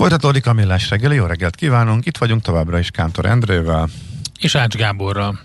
Folytatódik 0.00 0.46
a 0.46 0.52
millás 0.52 0.90
reggeli, 0.90 1.14
jó 1.14 1.24
reggelt 1.24 1.54
kívánunk, 1.54 2.06
itt 2.06 2.16
vagyunk 2.16 2.42
továbbra 2.42 2.78
is 2.78 2.90
Kántor 2.90 3.24
Endrével. 3.26 3.88
És 4.38 4.54
Ács 4.54 4.74
Gáborral. 4.74 5.40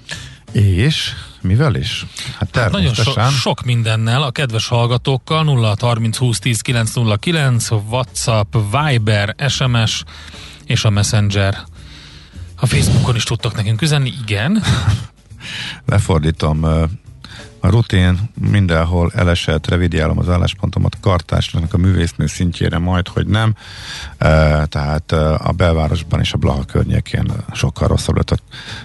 És 0.52 1.14
mivel 1.42 1.76
is? 1.76 2.06
Hát, 2.38 2.56
hát 2.56 2.72
nagyon 2.72 2.94
so, 2.94 3.30
sok 3.30 3.64
mindennel, 3.64 4.24
a 4.24 4.32
kedves 4.32 4.68
hallgatókkal 4.68 5.44
0 5.44 5.76
30 5.80 6.18
20 6.18 6.40
10 6.40 6.62
909, 6.62 7.70
WhatsApp, 7.72 8.56
Viber, 8.72 9.36
SMS 9.48 10.04
és 10.66 10.86
a 10.86 10.90
Messenger. 10.90 11.58
A 12.56 12.66
Facebookon 12.66 13.16
is 13.16 13.24
tudtak 13.24 13.56
nekünk 13.56 13.82
üzenni, 13.82 14.14
igen. 14.24 14.64
Lefordítom, 15.86 16.66
rutin 17.70 18.20
mindenhol 18.50 19.12
elesett, 19.16 19.68
revidiálom 19.68 20.20
az 20.20 20.30
álláspontomat 20.30 20.98
kartásnak 21.02 21.74
a 21.74 21.78
művésznő 21.78 22.28
szintjére 22.28 22.78
majd, 22.78 23.08
hogy 23.08 23.28
nem. 23.28 23.56
E, 24.18 24.66
tehát 24.66 25.12
e, 25.12 25.34
a 25.34 25.52
belvárosban 25.52 26.20
és 26.20 26.34
a 26.34 26.38
Blaha 26.38 26.64
környékén 26.64 27.32
sokkal 27.54 27.88
rosszabb 27.88 28.16
lett 28.16 28.32
a 28.32 28.38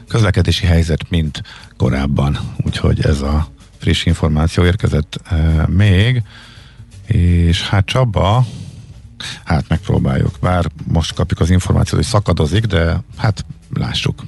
közlekedési 0.09 0.67
helyzet, 0.67 1.11
mint 1.11 1.43
korábban. 1.77 2.39
Úgyhogy 2.57 3.05
ez 3.05 3.21
a 3.21 3.47
friss 3.79 4.05
információ 4.05 4.65
érkezett 4.65 5.21
e, 5.25 5.67
még. 5.67 6.23
És 7.07 7.69
hát 7.69 7.87
Csaba, 7.87 8.47
hát 9.45 9.69
megpróbáljuk. 9.69 10.35
Bár 10.41 10.67
most 10.85 11.15
kapjuk 11.15 11.41
az 11.41 11.51
információt, 11.51 12.01
hogy 12.01 12.11
szakadozik, 12.11 12.65
de 12.65 13.03
hát 13.17 13.45
lássuk. 13.75 14.23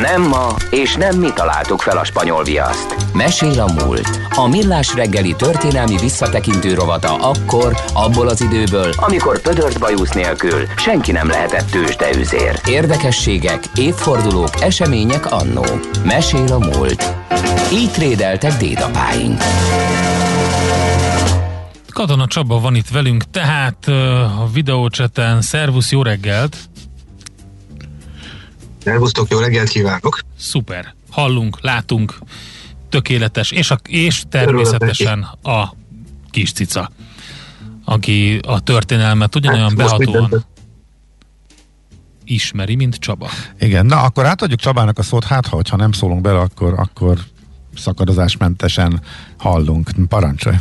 Nem 0.00 0.22
ma, 0.22 0.54
és 0.70 0.94
nem 0.94 1.18
mi 1.18 1.32
találtuk 1.34 1.80
fel 1.80 1.98
a 1.98 2.04
spanyol 2.04 2.44
viaszt. 2.44 2.96
Mesél 3.14 3.60
a 3.60 3.72
múlt. 3.72 4.20
A 4.34 4.48
millás 4.48 4.94
reggeli 4.94 5.34
történelmi 5.34 5.96
visszatekintő 5.98 6.74
rovata 6.74 7.14
akkor, 7.14 7.76
abból 7.92 8.28
az 8.28 8.40
időből, 8.40 8.92
amikor 8.96 9.40
pödört 9.40 9.78
bajusz 9.78 10.12
nélkül 10.12 10.66
senki 10.76 11.12
nem 11.12 11.28
lehetett 11.28 11.70
tőzsdeüzér. 11.70 12.60
Érdekességek, 12.68 13.64
évfordulók, 13.74 14.60
események 14.60 15.32
annó. 15.32 15.64
Mesél 16.04 16.52
a 16.52 16.58
múlt. 16.58 17.14
Így 17.72 17.90
trédeltek 17.90 18.56
dédapáink. 18.56 19.42
Katona 21.92 22.26
Csaba 22.26 22.60
van 22.60 22.74
itt 22.74 22.88
velünk, 22.88 23.30
tehát 23.30 23.88
a 24.38 24.48
videócseten. 24.52 25.40
Szervusz, 25.42 25.90
jó 25.90 26.02
reggelt! 26.02 26.56
Szervusztok, 28.86 29.30
jó 29.30 29.38
reggelt 29.38 29.68
kívánok! 29.68 30.18
Szuper, 30.38 30.94
hallunk, 31.10 31.58
látunk, 31.60 32.18
tökéletes, 32.88 33.50
és, 33.50 33.70
a, 33.70 33.78
és 33.88 34.22
természetesen 34.28 35.28
a 35.42 35.74
kis 36.30 36.52
cica, 36.52 36.90
aki 37.84 38.38
a 38.46 38.60
történelmet 38.60 39.34
ugyanolyan 39.34 39.68
hát, 39.68 39.76
behatóan 39.76 40.44
ismeri, 42.24 42.74
mint 42.74 42.94
Csaba. 42.94 43.28
Igen, 43.58 43.86
na 43.86 44.02
akkor 44.02 44.26
átadjuk 44.26 44.60
Csabának 44.60 44.98
a 44.98 45.02
szót, 45.02 45.24
hát 45.24 45.46
ha, 45.46 45.60
ha 45.70 45.76
nem 45.76 45.92
szólunk 45.92 46.20
bele, 46.20 46.38
akkor, 46.38 46.74
akkor 46.76 47.18
szakadozásmentesen 47.76 49.00
hallunk. 49.36 49.90
Parancsolj! 50.08 50.56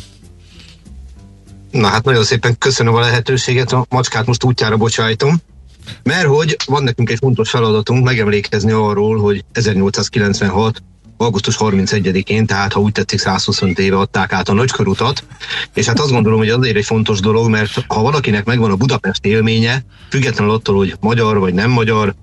Na 1.71 1.87
hát 1.87 2.03
nagyon 2.03 2.23
szépen 2.23 2.57
köszönöm 2.57 2.93
a 2.93 2.99
lehetőséget, 2.99 3.71
a 3.71 3.85
macskát 3.89 4.25
most 4.25 4.43
útjára 4.43 4.77
bocsájtom. 4.77 5.41
Mert 6.03 6.27
hogy 6.27 6.55
van 6.65 6.83
nekünk 6.83 7.09
egy 7.09 7.17
fontos 7.17 7.49
feladatunk 7.49 8.03
megemlékezni 8.03 8.71
arról, 8.71 9.17
hogy 9.19 9.43
1896 9.51 10.81
augusztus 11.17 11.55
31-én, 11.59 12.45
tehát 12.45 12.73
ha 12.73 12.79
úgy 12.79 12.91
tetszik 12.91 13.19
125 13.19 13.79
éve 13.79 13.97
adták 13.97 14.33
át 14.33 14.49
a 14.49 14.53
nagykörutat, 14.53 15.23
és 15.73 15.85
hát 15.85 15.99
azt 15.99 16.11
gondolom, 16.11 16.39
hogy 16.39 16.49
azért 16.49 16.75
egy 16.75 16.85
fontos 16.85 17.19
dolog, 17.19 17.49
mert 17.49 17.85
ha 17.87 18.01
valakinek 18.01 18.45
megvan 18.45 18.71
a 18.71 18.75
Budapest 18.75 19.25
élménye, 19.25 19.85
függetlenül 20.09 20.53
attól, 20.53 20.75
hogy 20.75 20.95
magyar 20.99 21.39
vagy 21.39 21.53
nem 21.53 21.71
magyar, 21.71 22.15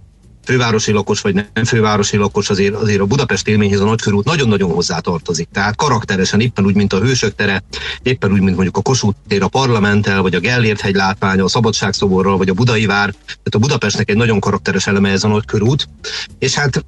fővárosi 0.44 0.92
lakos 0.92 1.20
vagy 1.20 1.34
nem 1.34 1.64
fővárosi 1.64 2.16
lakos, 2.16 2.50
azért, 2.50 2.74
azért 2.74 3.00
a 3.00 3.06
Budapest 3.06 3.48
élményhez 3.48 3.80
a 3.80 3.84
nagykörút 3.84 4.24
nagyon-nagyon 4.24 4.70
hozzá 4.70 4.98
tartozik. 4.98 5.48
Tehát 5.52 5.76
karakteresen 5.76 6.40
éppen 6.40 6.64
úgy, 6.64 6.74
mint 6.74 6.92
a 6.92 7.00
Hősök 7.00 7.34
tere, 7.34 7.62
éppen 8.02 8.32
úgy, 8.32 8.40
mint 8.40 8.54
mondjuk 8.54 8.76
a 8.76 8.82
Kossuth 8.82 9.18
tér 9.28 9.42
a 9.42 9.48
parlamenttel, 9.48 10.22
vagy 10.22 10.34
a 10.34 10.40
Gellért 10.40 10.80
hegy 10.80 10.94
látványa, 10.94 11.44
a 11.44 11.48
Szabadságszoborral, 11.48 12.36
vagy 12.36 12.48
a 12.48 12.54
Budai 12.54 12.86
vár. 12.86 13.10
Tehát 13.26 13.54
a 13.54 13.58
Budapestnek 13.58 14.10
egy 14.10 14.16
nagyon 14.16 14.40
karakteres 14.40 14.86
eleme 14.86 15.10
ez 15.10 15.24
a 15.24 15.28
nagykörút. 15.28 15.88
És 16.38 16.54
hát 16.54 16.84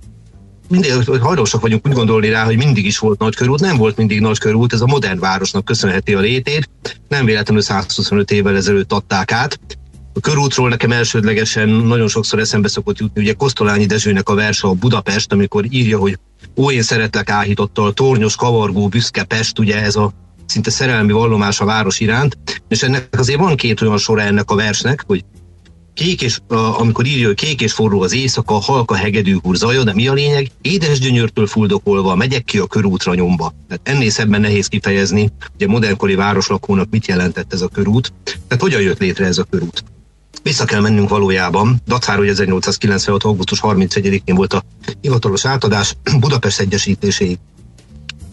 mindig 0.69 0.93
hajlósak 1.21 1.61
vagyunk 1.61 1.87
úgy 1.87 1.93
gondolni 1.93 2.29
rá, 2.29 2.45
hogy 2.45 2.57
mindig 2.57 2.87
is 2.87 2.99
volt 2.99 3.19
nagykörút, 3.19 3.61
nem 3.61 3.77
volt 3.77 3.97
mindig 3.97 4.21
nagykörút, 4.21 4.73
ez 4.73 4.81
a 4.81 4.87
modern 4.87 5.19
városnak 5.19 5.65
köszönheti 5.65 6.15
a 6.15 6.21
létét, 6.21 6.69
nem 7.09 7.25
véletlenül 7.25 7.63
125 7.63 8.31
évvel 8.31 8.57
ezelőtt 8.57 8.93
adták 8.93 9.33
át, 9.33 9.59
a 10.15 10.21
körútról 10.21 10.69
nekem 10.69 10.93
elsődlegesen 10.93 11.69
nagyon 11.69 12.09
sokszor 12.09 12.39
eszembe 12.39 12.69
szokott 12.69 12.99
jutni, 12.99 13.23
ugye 13.23 13.33
Kosztolányi 13.33 13.87
Dezsőnek 13.87 14.29
a 14.29 14.35
verse 14.35 14.69
a 14.69 14.73
Budapest, 14.73 15.33
amikor 15.33 15.65
írja, 15.69 15.99
hogy 15.99 16.19
ó, 16.57 16.71
én 16.71 16.83
szeretlek 16.83 17.31
áhítottal, 17.31 17.93
tornyos, 17.93 18.37
kavargó, 18.37 18.89
büszke 18.89 19.25
Pest, 19.25 19.59
ugye 19.59 19.83
ez 19.83 19.97
a 19.97 20.13
szinte 20.47 20.71
szerelmi 20.71 21.13
vallomás 21.13 21.61
a 21.61 21.65
város 21.65 22.01
iránt, 22.01 22.39
és 22.69 22.83
ennek 22.83 23.09
azért 23.11 23.39
van 23.39 23.57
két 23.57 23.81
olyan 23.81 23.99
sora 23.99 24.21
ennek 24.21 24.51
a 24.51 24.55
versnek, 24.55 25.05
hogy 25.07 25.25
kék 25.95 26.23
és, 26.23 26.39
amikor 26.79 27.07
írja, 27.07 27.27
hogy 27.27 27.37
kék 27.37 27.61
és 27.61 27.73
forró 27.73 28.01
az 28.01 28.15
éjszaka, 28.15 28.55
halka 28.55 28.95
hegedű 28.95 29.37
hurzaja, 29.43 29.85
de 29.85 29.95
mi 29.95 30.09
a 30.09 30.13
lényeg? 30.13 30.51
Édes 30.61 30.99
gyönyörtől 30.99 31.47
fuldokolva 31.47 32.15
megyek 32.15 32.45
ki 32.45 32.59
a 32.59 32.67
körútra 32.67 33.15
nyomba. 33.15 33.53
Tehát 33.69 33.89
ennél 33.89 34.11
szebben 34.11 34.41
nehéz 34.41 34.67
kifejezni, 34.67 35.31
hogy 35.53 35.67
a 35.67 35.71
modernkori 35.71 36.15
városlakónak 36.15 36.91
mit 36.91 37.07
jelentett 37.07 37.53
ez 37.53 37.61
a 37.61 37.69
körút. 37.69 38.13
Tehát 38.49 38.63
hogyan 38.63 38.81
jött 38.81 38.99
létre 38.99 39.27
ez 39.27 39.39
a 39.39 39.45
körút? 39.51 39.85
Vissza 40.45 40.65
kell 40.65 40.81
mennünk 40.81 41.09
valójában. 41.09 41.81
Dacára, 41.87 42.19
hogy 42.19 42.29
1896. 42.29 43.25
augusztus 43.25 43.61
31-én 43.63 44.35
volt 44.35 44.53
a 44.53 44.63
hivatalos 45.01 45.45
átadás 45.45 45.97
Budapest 46.21 46.61
egyesítéséig. 46.61 47.39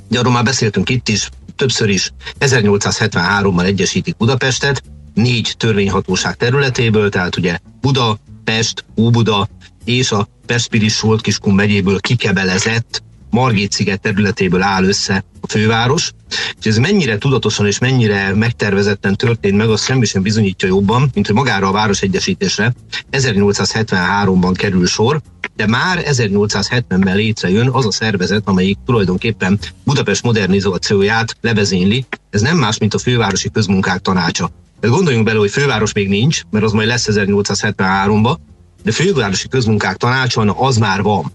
De 0.07 0.19
arról 0.19 0.31
már 0.31 0.43
beszéltünk 0.43 0.89
itt 0.89 1.07
is, 1.07 1.29
többször 1.55 1.89
is. 1.89 2.11
1873-ban 2.39 3.63
egyesítik 3.63 4.17
Budapestet, 4.17 4.83
négy 5.13 5.53
törvényhatóság 5.57 6.35
területéből, 6.35 7.09
tehát 7.09 7.37
ugye 7.37 7.57
Buda, 7.81 8.17
Pest, 8.43 8.85
Óbuda 8.97 9.47
és 9.85 10.11
a 10.11 10.27
Pestpiris 10.45 10.93
Soltkiskun 10.93 11.53
megyéből 11.53 11.99
kikebelezett 11.99 13.03
Margit 13.31 13.71
sziget 13.71 14.01
területéből 14.01 14.61
áll 14.61 14.83
össze 14.83 15.23
a 15.41 15.47
főváros, 15.47 16.11
és 16.59 16.65
ez 16.65 16.77
mennyire 16.77 17.17
tudatosan 17.17 17.65
és 17.65 17.79
mennyire 17.79 18.33
megtervezetten 18.35 19.15
történt 19.15 19.57
meg, 19.57 19.69
azt 19.69 19.85
semmi 19.85 20.05
sem 20.05 20.21
bizonyítja 20.21 20.67
jobban, 20.67 21.09
mint 21.13 21.25
hogy 21.25 21.35
magára 21.35 21.67
a 21.67 21.71
városegyesítésre 21.71 22.73
1873-ban 23.11 24.53
kerül 24.57 24.85
sor, 24.85 25.21
de 25.55 25.67
már 25.67 26.03
1870-ben 26.05 27.15
létrejön 27.15 27.69
az 27.69 27.85
a 27.85 27.91
szervezet, 27.91 28.41
amelyik 28.45 28.77
tulajdonképpen 28.85 29.59
Budapest 29.83 30.23
modernizációját 30.23 31.37
levezényli. 31.41 32.05
Ez 32.29 32.41
nem 32.41 32.57
más, 32.57 32.77
mint 32.77 32.93
a 32.93 32.97
fővárosi 32.97 33.49
közmunkák 33.49 33.99
tanácsa. 33.99 34.51
De 34.79 34.87
gondoljunk 34.87 35.25
bele, 35.25 35.39
hogy 35.39 35.51
főváros 35.51 35.93
még 35.93 36.07
nincs, 36.07 36.41
mert 36.49 36.65
az 36.65 36.71
majd 36.71 36.87
lesz 36.87 37.07
1873-ban, 37.11 38.35
de 38.83 38.91
fővárosi 38.91 39.47
közmunkák 39.47 39.97
tanácsa 39.97 40.41
az 40.41 40.77
már 40.77 41.01
van. 41.01 41.31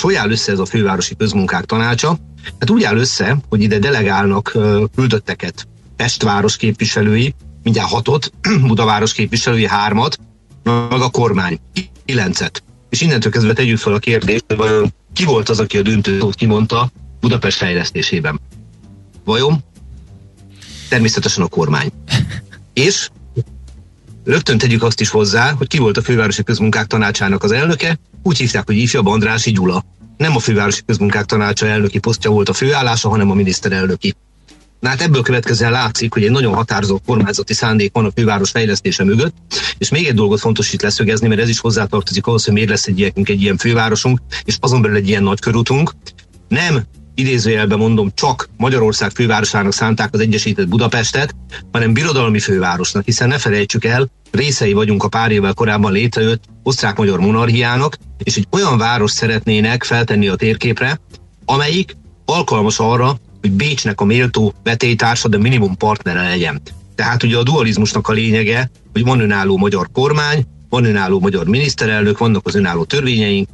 Hogy 0.00 0.14
áll 0.14 0.30
össze 0.30 0.52
ez 0.52 0.58
a 0.58 0.64
fővárosi 0.64 1.16
közmunkák 1.16 1.64
tanácsa? 1.64 2.18
Hát 2.60 2.70
úgy 2.70 2.82
áll 2.82 2.96
össze, 2.96 3.38
hogy 3.48 3.62
ide 3.62 3.78
delegálnak 3.78 4.52
küldötteket 4.94 5.68
Pestváros 5.96 6.56
képviselői, 6.56 7.34
mindjárt 7.62 7.90
hatot, 7.90 8.32
Budaváros 8.66 9.12
képviselői 9.12 9.66
hármat, 9.66 10.18
meg 10.62 11.00
a 11.00 11.10
kormány 11.10 11.58
kilencet. 12.04 12.62
És 12.88 13.00
innentől 13.00 13.32
kezdve 13.32 13.52
tegyük 13.52 13.78
fel 13.78 13.92
a 13.92 13.98
kérdést, 13.98 14.44
hogy 14.56 14.92
ki 15.12 15.24
volt 15.24 15.48
az, 15.48 15.60
aki 15.60 15.78
a 15.78 15.82
döntőt 15.82 16.34
kimondta 16.34 16.90
Budapest 17.20 17.56
fejlesztésében? 17.56 18.40
Vajon? 19.24 19.64
Természetesen 20.88 21.42
a 21.42 21.46
kormány. 21.48 21.90
És 22.72 23.08
rögtön 24.24 24.58
tegyük 24.58 24.82
azt 24.82 25.00
is 25.00 25.08
hozzá, 25.08 25.52
hogy 25.52 25.66
ki 25.66 25.78
volt 25.78 25.96
a 25.96 26.02
fővárosi 26.02 26.42
közmunkák 26.42 26.86
tanácsának 26.86 27.42
az 27.42 27.52
elnöke, 27.52 27.98
úgy 28.22 28.38
hívták, 28.38 28.66
hogy 28.66 28.76
ifjabb 28.76 29.06
Andrási 29.06 29.50
Gyula. 29.50 29.84
Nem 30.16 30.36
a 30.36 30.38
fővárosi 30.38 30.80
közmunkák 30.86 31.24
tanácsa 31.24 31.66
elnöki 31.66 31.98
posztja 31.98 32.30
volt 32.30 32.48
a 32.48 32.52
főállása, 32.52 33.08
hanem 33.08 33.30
a 33.30 33.34
miniszterelnöki. 33.34 34.14
Na 34.80 34.88
hát 34.88 35.00
ebből 35.00 35.22
következően 35.22 35.70
látszik, 35.70 36.12
hogy 36.12 36.24
egy 36.24 36.30
nagyon 36.30 36.54
határozott 36.54 37.02
kormányzati 37.06 37.54
szándék 37.54 37.92
van 37.92 38.04
a 38.04 38.10
főváros 38.14 38.50
fejlesztése 38.50 39.04
mögött, 39.04 39.34
és 39.78 39.88
még 39.88 40.06
egy 40.06 40.14
dolgot 40.14 40.40
fontos 40.40 40.72
itt 40.72 40.82
leszögezni, 40.82 41.28
mert 41.28 41.40
ez 41.40 41.48
is 41.48 41.60
hozzátartozik 41.60 42.26
ahhoz, 42.26 42.44
hogy 42.44 42.54
miért 42.54 42.68
lesz 42.68 42.86
egy 42.86 42.98
ilyen, 42.98 43.12
egy 43.14 43.42
ilyen 43.42 43.56
fővárosunk, 43.56 44.20
és 44.44 44.56
azon 44.60 44.82
belül 44.82 44.96
egy 44.96 45.08
ilyen 45.08 45.22
nagy 45.22 45.40
körútunk. 45.40 45.92
Nem 46.48 46.82
idézőjelben 47.20 47.78
mondom, 47.78 48.10
csak 48.14 48.48
Magyarország 48.56 49.10
fővárosának 49.10 49.72
szánták 49.72 50.14
az 50.14 50.20
Egyesített 50.20 50.68
Budapestet, 50.68 51.34
hanem 51.72 51.92
birodalmi 51.92 52.38
fővárosnak, 52.38 53.04
hiszen 53.04 53.28
ne 53.28 53.38
felejtsük 53.38 53.84
el, 53.84 54.10
részei 54.30 54.72
vagyunk 54.72 55.02
a 55.02 55.08
pár 55.08 55.30
évvel 55.30 55.54
korábban 55.54 55.92
létrejött 55.92 56.44
osztrák-magyar 56.62 57.20
monarchiának, 57.20 57.96
és 58.22 58.36
egy 58.36 58.46
olyan 58.50 58.78
város 58.78 59.10
szeretnének 59.10 59.84
feltenni 59.84 60.28
a 60.28 60.34
térképre, 60.34 61.00
amelyik 61.44 61.96
alkalmas 62.24 62.78
arra, 62.78 63.16
hogy 63.40 63.52
Bécsnek 63.52 64.00
a 64.00 64.04
méltó 64.04 64.54
vetélytársa, 64.62 65.28
de 65.28 65.38
minimum 65.38 65.76
partnere 65.76 66.22
legyen. 66.22 66.60
Tehát 66.94 67.22
ugye 67.22 67.36
a 67.36 67.42
dualizmusnak 67.42 68.08
a 68.08 68.12
lényege, 68.12 68.70
hogy 68.92 69.04
van 69.04 69.20
önálló 69.20 69.56
magyar 69.56 69.88
kormány, 69.92 70.44
van 70.68 70.84
önálló 70.84 71.20
magyar 71.20 71.46
miniszterelnök, 71.46 72.18
vannak 72.18 72.46
az 72.46 72.54
önálló 72.54 72.84
törvényeink, 72.84 73.48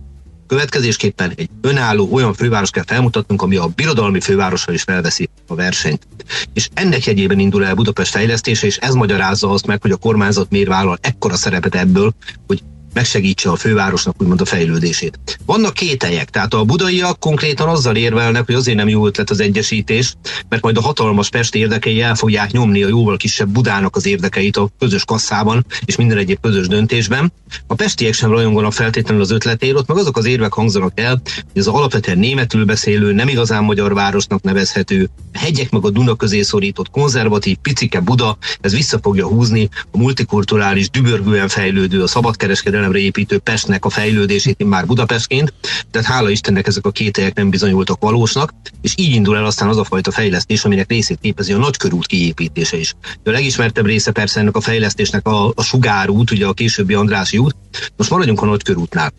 Következésképpen 0.46 1.32
egy 1.36 1.50
önálló 1.60 2.08
olyan 2.12 2.34
főváros 2.34 2.70
kell 2.70 2.84
felmutatnunk, 2.86 3.42
ami 3.42 3.56
a 3.56 3.66
birodalmi 3.66 4.20
fővárossal 4.20 4.74
is 4.74 4.82
felveszi 4.82 5.28
a 5.46 5.54
versenyt. 5.54 6.06
És 6.52 6.68
ennek 6.74 7.04
jegyében 7.04 7.38
indul 7.38 7.64
el 7.64 7.74
Budapest 7.74 8.10
fejlesztése, 8.10 8.66
és 8.66 8.76
ez 8.76 8.94
magyarázza 8.94 9.50
azt 9.50 9.66
meg, 9.66 9.82
hogy 9.82 9.90
a 9.90 9.96
kormányzat 9.96 10.50
miért 10.50 10.68
vállal 10.68 10.98
ekkora 11.00 11.36
szerepet 11.36 11.74
ebből, 11.74 12.12
hogy 12.46 12.62
megsegítse 12.96 13.50
a 13.50 13.56
fővárosnak 13.56 14.14
úgymond 14.20 14.40
a 14.40 14.44
fejlődését. 14.44 15.38
Vannak 15.46 15.74
kételyek, 15.74 16.30
tehát 16.30 16.54
a 16.54 16.64
budaiak 16.64 17.20
konkrétan 17.20 17.68
azzal 17.68 17.96
érvelnek, 17.96 18.46
hogy 18.46 18.54
azért 18.54 18.76
nem 18.76 18.88
jó 18.88 19.06
ötlet 19.06 19.30
az 19.30 19.40
egyesítés, 19.40 20.14
mert 20.48 20.62
majd 20.62 20.76
a 20.76 20.80
hatalmas 20.80 21.28
Pest 21.28 21.54
érdekei 21.54 22.00
el 22.00 22.14
fogják 22.14 22.50
nyomni 22.50 22.82
a 22.82 22.88
jóval 22.88 23.16
kisebb 23.16 23.48
Budának 23.48 23.96
az 23.96 24.06
érdekeit 24.06 24.56
a 24.56 24.68
közös 24.78 25.04
kasszában 25.04 25.66
és 25.84 25.96
minden 25.96 26.18
egyéb 26.18 26.38
közös 26.40 26.66
döntésben. 26.66 27.32
A 27.66 27.74
pestiek 27.74 28.14
sem 28.14 28.30
rajonganak 28.30 28.72
feltétlenül 28.72 29.22
az 29.22 29.30
ötletéért, 29.30 29.76
ott 29.76 29.88
meg 29.88 29.96
azok 29.96 30.16
az 30.16 30.24
érvek 30.24 30.52
hangzanak 30.52 31.00
el, 31.00 31.20
hogy 31.52 31.60
az 31.60 31.66
alapvetően 31.66 32.18
németül 32.18 32.64
beszélő, 32.64 33.12
nem 33.12 33.28
igazán 33.28 33.64
magyar 33.64 33.94
városnak 33.94 34.42
nevezhető, 34.42 35.10
a 35.32 35.38
hegyek 35.38 35.70
meg 35.70 35.84
a 35.84 35.90
Duna 35.90 36.14
közé 36.14 36.42
szorított 36.42 36.90
konzervatív, 36.90 37.56
picike 37.56 38.00
Buda, 38.00 38.38
ez 38.60 38.74
vissza 38.74 38.98
fogja 39.02 39.26
húzni 39.26 39.68
a 39.92 39.98
multikulturális, 39.98 40.90
dübörgően 40.90 41.48
fejlődő, 41.48 42.02
a 42.02 42.06
szabadkereskedelem 42.06 42.85
értelemre 42.86 42.98
építő 42.98 43.38
Pestnek 43.38 43.84
a 43.84 43.90
fejlődését 43.90 44.64
már 44.64 44.86
Budapestként, 44.86 45.52
tehát 45.90 46.06
hála 46.06 46.30
Istennek 46.30 46.66
ezek 46.66 46.86
a 46.86 46.90
kételyek 46.90 47.34
nem 47.34 47.50
bizonyultak 47.50 48.00
valósnak, 48.00 48.52
és 48.80 48.94
így 48.96 49.14
indul 49.14 49.36
el 49.36 49.44
aztán 49.44 49.68
az 49.68 49.76
a 49.76 49.84
fajta 49.84 50.10
fejlesztés, 50.10 50.64
aminek 50.64 50.88
részét 50.88 51.18
képezi 51.20 51.52
a 51.52 51.58
nagykörút 51.58 52.06
kiépítése 52.06 52.76
is. 52.76 52.94
A 53.24 53.30
legismertebb 53.30 53.86
része 53.86 54.10
persze 54.10 54.40
ennek 54.40 54.56
a 54.56 54.60
fejlesztésnek 54.60 55.26
a, 55.26 55.52
a 55.54 55.62
sugárút, 55.62 56.30
ugye 56.30 56.46
a 56.46 56.52
későbbi 56.52 56.94
Andrási 56.94 57.38
út. 57.38 57.56
Most 57.96 58.10
maradjunk 58.10 58.42
a 58.42 58.46
nagykörútnál. 58.46 59.12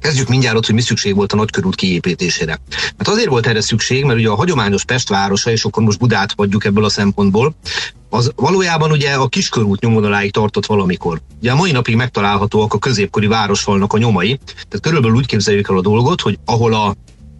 Kezdjük 0.00 0.28
mindjárt 0.28 0.56
ott, 0.56 0.66
hogy 0.66 0.74
mi 0.74 0.80
szükség 0.80 1.14
volt 1.14 1.32
a 1.32 1.36
nagykörút 1.36 1.74
kiépítésére. 1.74 2.58
Hát 2.98 3.08
azért 3.08 3.28
volt 3.28 3.46
erre 3.46 3.60
szükség, 3.60 4.04
mert 4.04 4.18
ugye 4.18 4.28
a 4.28 4.34
hagyományos 4.34 4.84
Pest 4.84 5.08
városa, 5.08 5.50
és 5.50 5.64
akkor 5.64 5.82
most 5.82 5.98
Budát 5.98 6.34
hagyjuk 6.36 6.64
ebből 6.64 6.84
a 6.84 6.88
szempontból, 6.88 7.54
az 8.10 8.32
valójában 8.36 8.90
ugye 8.90 9.12
a 9.12 9.28
kiskörút 9.28 9.80
nyomvonaláig 9.80 10.32
tartott 10.32 10.66
valamikor. 10.66 11.20
Ugye 11.40 11.52
a 11.52 11.56
mai 11.56 11.70
napig 11.70 11.94
megtalálhatóak 11.94 12.74
a 12.74 12.78
középkori 12.78 13.26
városfalnak 13.26 13.92
a 13.92 13.98
nyomai, 13.98 14.38
tehát 14.54 14.80
körülbelül 14.80 15.16
úgy 15.16 15.26
képzeljük 15.26 15.68
el 15.68 15.76
a 15.76 15.80
dolgot, 15.80 16.20
hogy 16.20 16.38
ahol 16.44 16.74
a 16.74 16.96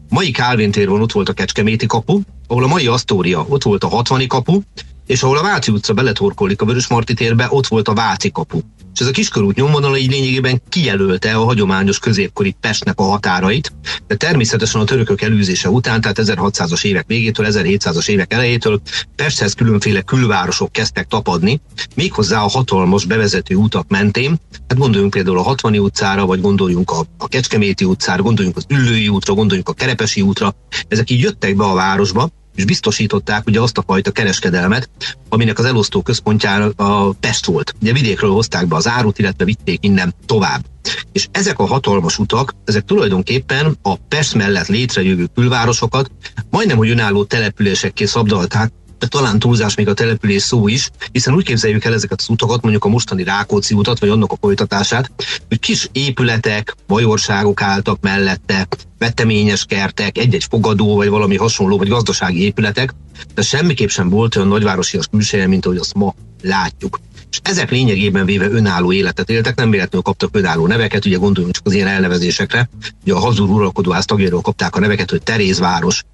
mai 0.09 0.31
Kálvin 0.31 0.71
tér 0.71 0.89
van, 0.89 1.03
ott 1.03 1.13
volt 1.13 1.29
a 1.29 1.33
Kecskeméti 1.33 1.87
kapu, 1.87 2.21
ahol 2.47 2.65
a 2.65 2.67
mai 2.67 2.87
Asztória, 2.87 3.47
ott 3.49 3.63
volt 3.63 3.85
a 3.85 3.89
60 3.89 4.27
kapu, 4.27 4.61
és 5.09 5.23
ahol 5.23 5.39
a 5.39 5.43
Váci 5.43 5.71
utca 5.71 5.93
beletorkolik 5.93 6.63
a 6.63 6.65
Vörösmarty 6.65 7.13
térbe, 7.13 7.47
ott 7.51 7.67
volt 7.67 7.89
a 7.89 7.95
Váci 7.95 8.31
kapu. 8.31 8.61
És 8.95 9.01
ez 9.01 9.07
a 9.07 9.11
kiskörút 9.11 9.57
nyomvonal 9.57 9.97
így 9.97 10.11
lényegében 10.11 10.63
kijelölte 10.69 11.35
a 11.35 11.45
hagyományos 11.45 11.99
középkori 11.99 12.57
Pestnek 12.61 12.99
a 13.01 13.03
határait, 13.03 13.73
de 14.07 14.15
természetesen 14.15 14.81
a 14.81 14.85
törökök 14.85 15.23
elűzése 15.23 15.71
után, 15.71 16.01
tehát 16.01 16.19
1600-as 16.23 16.85
évek 16.85 17.07
végétől, 17.07 17.47
1700-as 17.51 18.09
évek 18.09 18.33
elejétől 18.33 18.81
Pesthez 19.17 19.53
különféle 19.53 20.01
külvárosok 20.01 20.73
kezdtek 20.73 21.07
tapadni, 21.07 21.61
méghozzá 21.95 22.43
a 22.43 22.49
hatalmas 22.49 23.05
bevezető 23.05 23.55
utak 23.55 23.89
mentén, 23.89 24.41
hát 24.69 24.79
gondoljunk 24.79 25.13
például 25.13 25.39
a 25.39 25.43
60 25.43 25.79
utcára, 25.79 26.27
vagy 26.27 26.41
gondoljunk 26.41 26.91
a, 26.91 27.05
a 27.19 27.29
Kecskeméti 27.29 27.85
utcára, 27.85 28.23
gondoljunk 28.23 28.57
az 28.57 28.65
Üllői 28.69 29.09
útra, 29.09 29.35
gondoljunk 29.35 29.69
a 29.69 29.73
Kerepesi 29.73 30.21
útra, 30.21 30.55
ezek 30.89 31.11
így 31.11 31.21
jöttek 31.21 31.57
be 31.57 31.65
a 31.65 31.75
városba, 31.75 32.31
és 32.59 32.65
biztosították 32.65 33.47
ugye 33.47 33.61
azt 33.61 33.79
a 33.79 33.83
fajta 33.87 34.11
kereskedelmet, 34.11 34.89
aminek 35.29 35.59
az 35.59 35.65
elosztó 35.65 36.03
központjára 36.03 36.71
a 36.77 37.13
Pest 37.13 37.47
volt. 37.47 37.75
Ugye 37.81 37.93
vidékről 37.93 38.31
hozták 38.31 38.67
be 38.67 38.77
az 38.77 38.89
árut, 38.89 39.19
illetve 39.19 39.45
vitték 39.45 39.85
innen 39.85 40.15
tovább. 40.27 40.65
És 41.13 41.29
ezek 41.31 41.59
a 41.59 41.67
hatalmas 41.67 42.19
utak, 42.19 42.55
ezek 42.65 42.85
tulajdonképpen 42.85 43.79
a 43.83 43.97
Pest 43.97 44.35
mellett 44.35 44.67
létrejövő 44.67 45.29
külvárosokat 45.35 46.11
majdnem, 46.51 46.77
hogy 46.77 46.91
önálló 46.91 47.25
településekké 47.25 48.05
szabdalták, 48.05 48.73
de 48.99 49.07
talán 49.07 49.39
túlzás 49.39 49.75
még 49.75 49.89
a 49.89 49.95
település 49.95 50.43
szó 50.43 50.69
is, 50.69 50.91
hiszen 51.13 51.35
úgy 51.35 51.45
képzeljük 51.45 51.85
el 51.85 51.95
ezeket 51.95 52.21
az 52.21 52.29
utakat, 52.29 52.63
mondjuk 52.63 52.85
a 52.85 52.89
mostani 52.89 53.25
Rákóczi 53.25 53.75
utat, 53.75 53.99
vagy 53.99 54.09
annak 54.09 54.33
a 54.33 54.37
folytatását, 54.41 55.11
hogy 55.49 55.59
kis 55.59 55.89
épületek, 55.93 56.77
bajorságok 56.87 57.63
álltak 57.63 58.01
mellette, 58.01 58.69
veteményes 58.99 59.65
kertek, 59.65 60.19
egy-egy 60.19 60.47
fogadó, 60.51 60.97
vagy 60.97 61.09
valami 61.09 61.37
hasonló, 61.37 61.79
vagy 61.79 61.89
gazdasági 61.89 62.43
épületek, 62.43 62.95
de 63.35 63.43
semmiképp 63.43 63.89
sem 63.89 64.09
volt 64.09 64.37
olyan 64.37 64.49
nagyvárosi 64.49 64.99
külseje, 65.11 65.47
mint 65.47 65.67
ahogy 65.67 65.79
azt 65.79 65.95
ma 65.95 66.15
látjuk. 66.43 67.01
És 67.31 67.41
ezek 67.43 67.71
lényegében 67.71 68.25
véve 68.25 68.51
önálló 68.51 68.93
életet 68.93 69.31
éltek, 69.31 69.57
nem 69.57 69.71
véletlenül 69.71 70.03
kaptak 70.03 70.37
önálló 70.37 70.67
neveket, 70.67 71.05
ugye 71.05 71.17
gondoljunk 71.17 71.55
csak 71.55 71.67
az 71.67 71.73
ilyen 71.73 71.89
elnevezésekre, 71.89 72.69
ugye 73.03 73.13
a 73.13 73.19
hazur 73.19 73.49
uralkodó 73.51 73.91
ház 73.91 74.05
tagjairól 74.05 74.41
kapták 74.41 74.77
a 74.77 74.81
neveket, 74.81 75.11
hogy 75.11 75.23
Terézváros, 75.23 76.05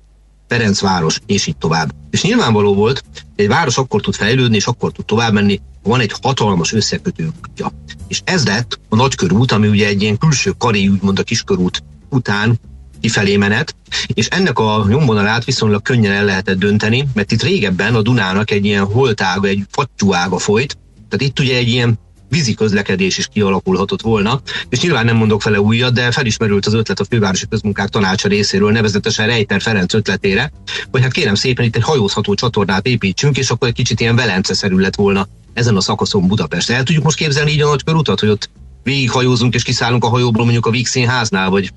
Ferencváros, 0.48 1.20
és 1.26 1.46
így 1.46 1.56
tovább. 1.56 1.94
És 2.10 2.22
nyilvánvaló 2.22 2.74
volt, 2.74 3.04
hogy 3.14 3.44
egy 3.44 3.48
város 3.48 3.78
akkor 3.78 4.00
tud 4.00 4.14
fejlődni, 4.14 4.56
és 4.56 4.66
akkor 4.66 4.92
tud 4.92 5.04
tovább 5.04 5.32
menni, 5.32 5.60
ha 5.82 5.88
van 5.88 6.00
egy 6.00 6.12
hatalmas 6.22 6.72
összekötő 6.72 7.30
útja. 7.48 7.72
És 8.08 8.20
ez 8.24 8.46
lett 8.46 8.78
a 8.88 8.96
nagykörút, 8.96 9.52
ami 9.52 9.68
ugye 9.68 9.86
egy 9.86 10.02
ilyen 10.02 10.18
külső 10.18 10.52
karé, 10.58 10.86
úgymond 10.86 11.18
a 11.18 11.22
kiskörút 11.22 11.82
után 12.08 12.58
kifelé 13.00 13.36
menet, 13.36 13.76
és 14.06 14.26
ennek 14.26 14.58
a 14.58 14.84
nyomvonalát 14.88 15.44
viszonylag 15.44 15.82
könnyen 15.82 16.12
el 16.12 16.24
lehetett 16.24 16.58
dönteni, 16.58 17.08
mert 17.14 17.32
itt 17.32 17.42
régebben 17.42 17.94
a 17.94 18.02
Dunának 18.02 18.50
egy 18.50 18.64
ilyen 18.64 18.84
holtága, 18.84 19.48
egy 19.48 19.62
fattyúága 19.70 20.38
folyt, 20.38 20.78
tehát 21.08 21.26
itt 21.26 21.40
ugye 21.40 21.56
egy 21.56 21.68
ilyen 21.68 21.98
vízi 22.34 22.54
közlekedés 22.54 23.18
is 23.18 23.28
kialakulhatott 23.32 24.02
volna, 24.02 24.40
és 24.68 24.80
nyilván 24.80 25.04
nem 25.04 25.16
mondok 25.16 25.42
vele 25.42 25.60
újat, 25.60 25.92
de 25.92 26.10
felismerült 26.10 26.66
az 26.66 26.74
ötlet 26.74 27.00
a 27.00 27.04
fővárosi 27.04 27.46
közmunkák 27.48 27.88
tanácsa 27.88 28.28
részéről, 28.28 28.70
nevezetesen 28.70 29.26
Rejter 29.26 29.60
Ferenc 29.60 29.94
ötletére, 29.94 30.52
hogy 30.90 31.02
hát 31.02 31.12
kérem 31.12 31.34
szépen 31.34 31.64
itt 31.64 31.76
egy 31.76 31.82
hajózható 31.82 32.34
csatornát 32.34 32.86
építsünk, 32.86 33.38
és 33.38 33.50
akkor 33.50 33.68
egy 33.68 33.74
kicsit 33.74 34.00
ilyen 34.00 34.16
Velence-szerű 34.16 34.76
lett 34.76 34.94
volna 34.94 35.28
ezen 35.52 35.76
a 35.76 35.80
szakaszon 35.80 36.26
Budapest. 36.26 36.70
El 36.70 36.82
tudjuk 36.82 37.04
most 37.04 37.16
képzelni 37.16 37.50
így 37.50 37.62
a 37.62 37.68
nagy 37.68 37.84
körutat, 37.84 38.20
hogy 38.20 38.28
ott 38.28 38.50
végighajózunk 38.82 39.54
és 39.54 39.62
kiszállunk 39.62 40.04
a 40.04 40.08
hajóból 40.08 40.42
mondjuk 40.42 40.66
a 40.66 40.70
Víg 40.70 40.86
színháznál, 40.86 41.50
vagy 41.50 41.72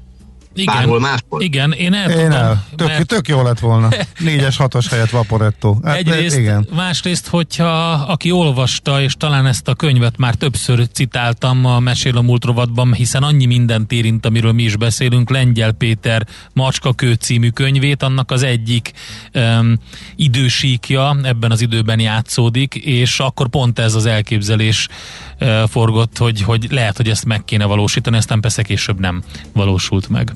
igen, 0.59 0.75
bárhol 0.75 0.99
máshol. 0.99 1.41
Igen, 1.41 1.71
én 1.71 1.93
el 1.93 2.09
én 2.09 2.31
el. 2.31 2.65
Tök, 2.75 2.87
mert... 2.87 3.07
tök 3.07 3.27
jó 3.27 3.41
lett 3.41 3.59
volna. 3.59 3.89
Négyes, 4.19 4.57
hatos 4.57 4.87
helyett 4.87 5.09
Vaporetto. 5.09 5.77
Hát, 5.83 5.95
Egyrészt, 5.95 6.37
igen. 6.37 6.67
másrészt, 6.75 7.27
hogyha 7.27 7.91
aki 7.91 8.31
olvasta, 8.31 9.01
és 9.01 9.13
talán 9.13 9.45
ezt 9.45 9.67
a 9.67 9.75
könyvet 9.75 10.17
már 10.17 10.35
többször 10.35 10.87
citáltam 10.91 11.65
a 11.65 11.79
Mesél 11.79 12.17
a 12.17 12.21
múlt 12.21 12.45
rovatban, 12.45 12.93
hiszen 12.93 13.23
annyi 13.23 13.45
mindent 13.45 13.91
érint, 13.91 14.25
amiről 14.25 14.51
mi 14.51 14.63
is 14.63 14.75
beszélünk, 14.75 15.29
Lengyel 15.29 15.71
Péter 15.71 16.27
Macskakő 16.53 17.13
című 17.13 17.49
könyvét, 17.49 18.03
annak 18.03 18.31
az 18.31 18.43
egyik 18.43 18.91
um, 19.33 19.77
idősíkja 20.15 21.17
ebben 21.23 21.51
az 21.51 21.61
időben 21.61 21.99
játszódik, 21.99 22.75
és 22.75 23.19
akkor 23.19 23.47
pont 23.47 23.79
ez 23.79 23.93
az 23.93 24.05
elképzelés 24.05 24.87
uh, 24.87 24.95
forgott, 25.67 26.17
hogy, 26.17 26.41
hogy 26.41 26.67
lehet, 26.69 26.97
hogy 26.97 27.09
ezt 27.09 27.25
meg 27.25 27.45
kéne 27.45 27.65
valósítani, 27.65 28.17
aztán 28.17 28.41
persze 28.41 28.61
később 28.61 28.99
nem 28.99 29.23
valósult 29.53 30.09
meg. 30.09 30.35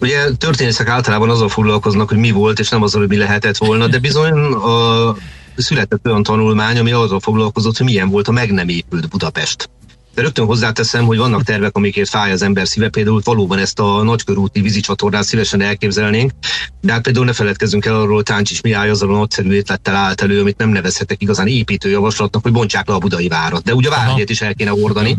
Ugye 0.00 0.30
történészek 0.38 0.88
általában 0.88 1.30
azzal 1.30 1.48
foglalkoznak, 1.48 2.08
hogy 2.08 2.18
mi 2.18 2.30
volt, 2.30 2.58
és 2.58 2.68
nem 2.68 2.82
azzal, 2.82 3.00
hogy 3.00 3.08
mi 3.08 3.16
lehetett 3.16 3.56
volna, 3.56 3.86
de 3.86 3.98
bizony 3.98 4.52
a 4.52 5.16
született 5.56 6.06
olyan 6.06 6.22
tanulmány, 6.22 6.78
ami 6.78 6.92
azzal 6.92 7.20
foglalkozott, 7.20 7.76
hogy 7.76 7.86
milyen 7.86 8.08
volt 8.08 8.28
a 8.28 8.32
meg 8.32 8.52
nem 8.52 8.68
épült 8.68 9.08
Budapest. 9.08 9.70
De 10.14 10.22
rögtön 10.22 10.46
hozzáteszem, 10.46 11.04
hogy 11.04 11.18
vannak 11.18 11.42
tervek, 11.42 11.76
amikért 11.76 12.08
fáj 12.08 12.32
az 12.32 12.42
ember 12.42 12.68
szíve, 12.68 12.88
például 12.88 13.20
valóban 13.24 13.58
ezt 13.58 13.78
a 13.78 14.02
nagykörúti 14.02 14.60
vízicsatornát 14.60 15.24
szívesen 15.24 15.60
elképzelnénk, 15.60 16.32
de 16.80 16.92
hát 16.92 17.02
például 17.02 17.24
ne 17.24 17.32
feledkezzünk 17.32 17.84
el 17.84 18.00
arról, 18.00 18.22
Táncsics 18.22 18.62
Mihály 18.62 18.90
azzal 18.90 19.14
a 19.14 19.18
nagyszerű 19.18 19.52
étlettel 19.52 19.94
állt 19.94 20.20
elő, 20.20 20.40
amit 20.40 20.58
nem 20.58 20.68
nevezhetek 20.68 21.22
igazán 21.22 21.46
építőjavaslatnak, 21.46 22.42
hogy 22.42 22.52
bontsák 22.52 22.88
le 22.88 22.94
a 22.94 22.98
budai 22.98 23.28
várat. 23.28 23.62
De 23.62 23.74
ugye 23.74 23.88
a 23.88 23.90
várjét 23.90 24.30
is 24.30 24.40
el 24.40 24.54
kéne 24.54 24.72
ordani, 24.72 25.16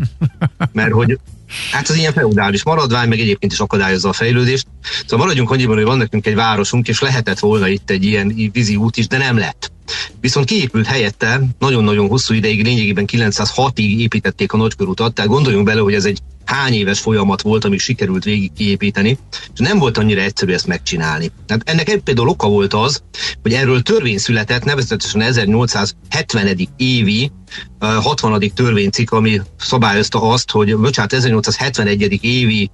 mert 0.72 0.92
hogy 0.92 1.18
Hát 1.70 1.88
az 1.88 1.96
ilyen 1.96 2.12
feudális 2.12 2.64
maradvány, 2.64 3.08
meg 3.08 3.20
egyébként 3.20 3.52
is 3.52 3.58
akadályozza 3.58 4.08
a 4.08 4.12
fejlődést. 4.12 4.66
Szóval 5.00 5.18
maradjunk 5.18 5.50
annyiban, 5.50 5.76
hogy 5.76 5.84
van 5.84 5.98
nekünk 5.98 6.26
egy 6.26 6.34
városunk, 6.34 6.88
és 6.88 7.00
lehetett 7.00 7.38
volna 7.38 7.68
itt 7.68 7.90
egy 7.90 8.04
ilyen 8.04 8.50
vízi 8.52 8.76
út 8.76 8.96
is, 8.96 9.06
de 9.06 9.18
nem 9.18 9.38
lett. 9.38 9.71
Viszont 10.20 10.46
kiépült 10.46 10.86
helyette 10.86 11.40
nagyon-nagyon 11.58 12.08
hosszú 12.08 12.34
ideig, 12.34 12.64
lényegében 12.64 13.04
906-ig 13.12 13.96
építették 13.96 14.52
a 14.52 14.56
nagykörutat, 14.56 15.14
tehát 15.14 15.30
gondoljunk 15.30 15.64
bele, 15.64 15.80
hogy 15.80 15.94
ez 15.94 16.04
egy 16.04 16.18
hány 16.44 16.74
éves 16.74 17.00
folyamat 17.00 17.42
volt, 17.42 17.64
amíg 17.64 17.80
sikerült 17.80 18.24
végig 18.24 18.52
kiépíteni, 18.52 19.18
és 19.52 19.58
nem 19.58 19.78
volt 19.78 19.98
annyira 19.98 20.20
egyszerű 20.20 20.52
ezt 20.52 20.66
megcsinálni. 20.66 21.30
Tehát 21.46 21.68
ennek 21.68 22.00
például 22.04 22.28
oka 22.28 22.48
volt 22.48 22.74
az, 22.74 23.02
hogy 23.42 23.52
erről 23.52 23.82
törvény 23.82 24.18
született, 24.18 24.64
nevezetesen 24.64 25.20
1870. 25.20 26.68
évi 26.76 27.30
60. 27.78 28.52
törvénycikk, 28.54 29.10
ami 29.12 29.40
szabályozta 29.58 30.22
azt, 30.22 30.50
hogy, 30.50 30.76
bocsánat, 30.76 31.12
1871. 31.12 32.24
évi 32.24 32.70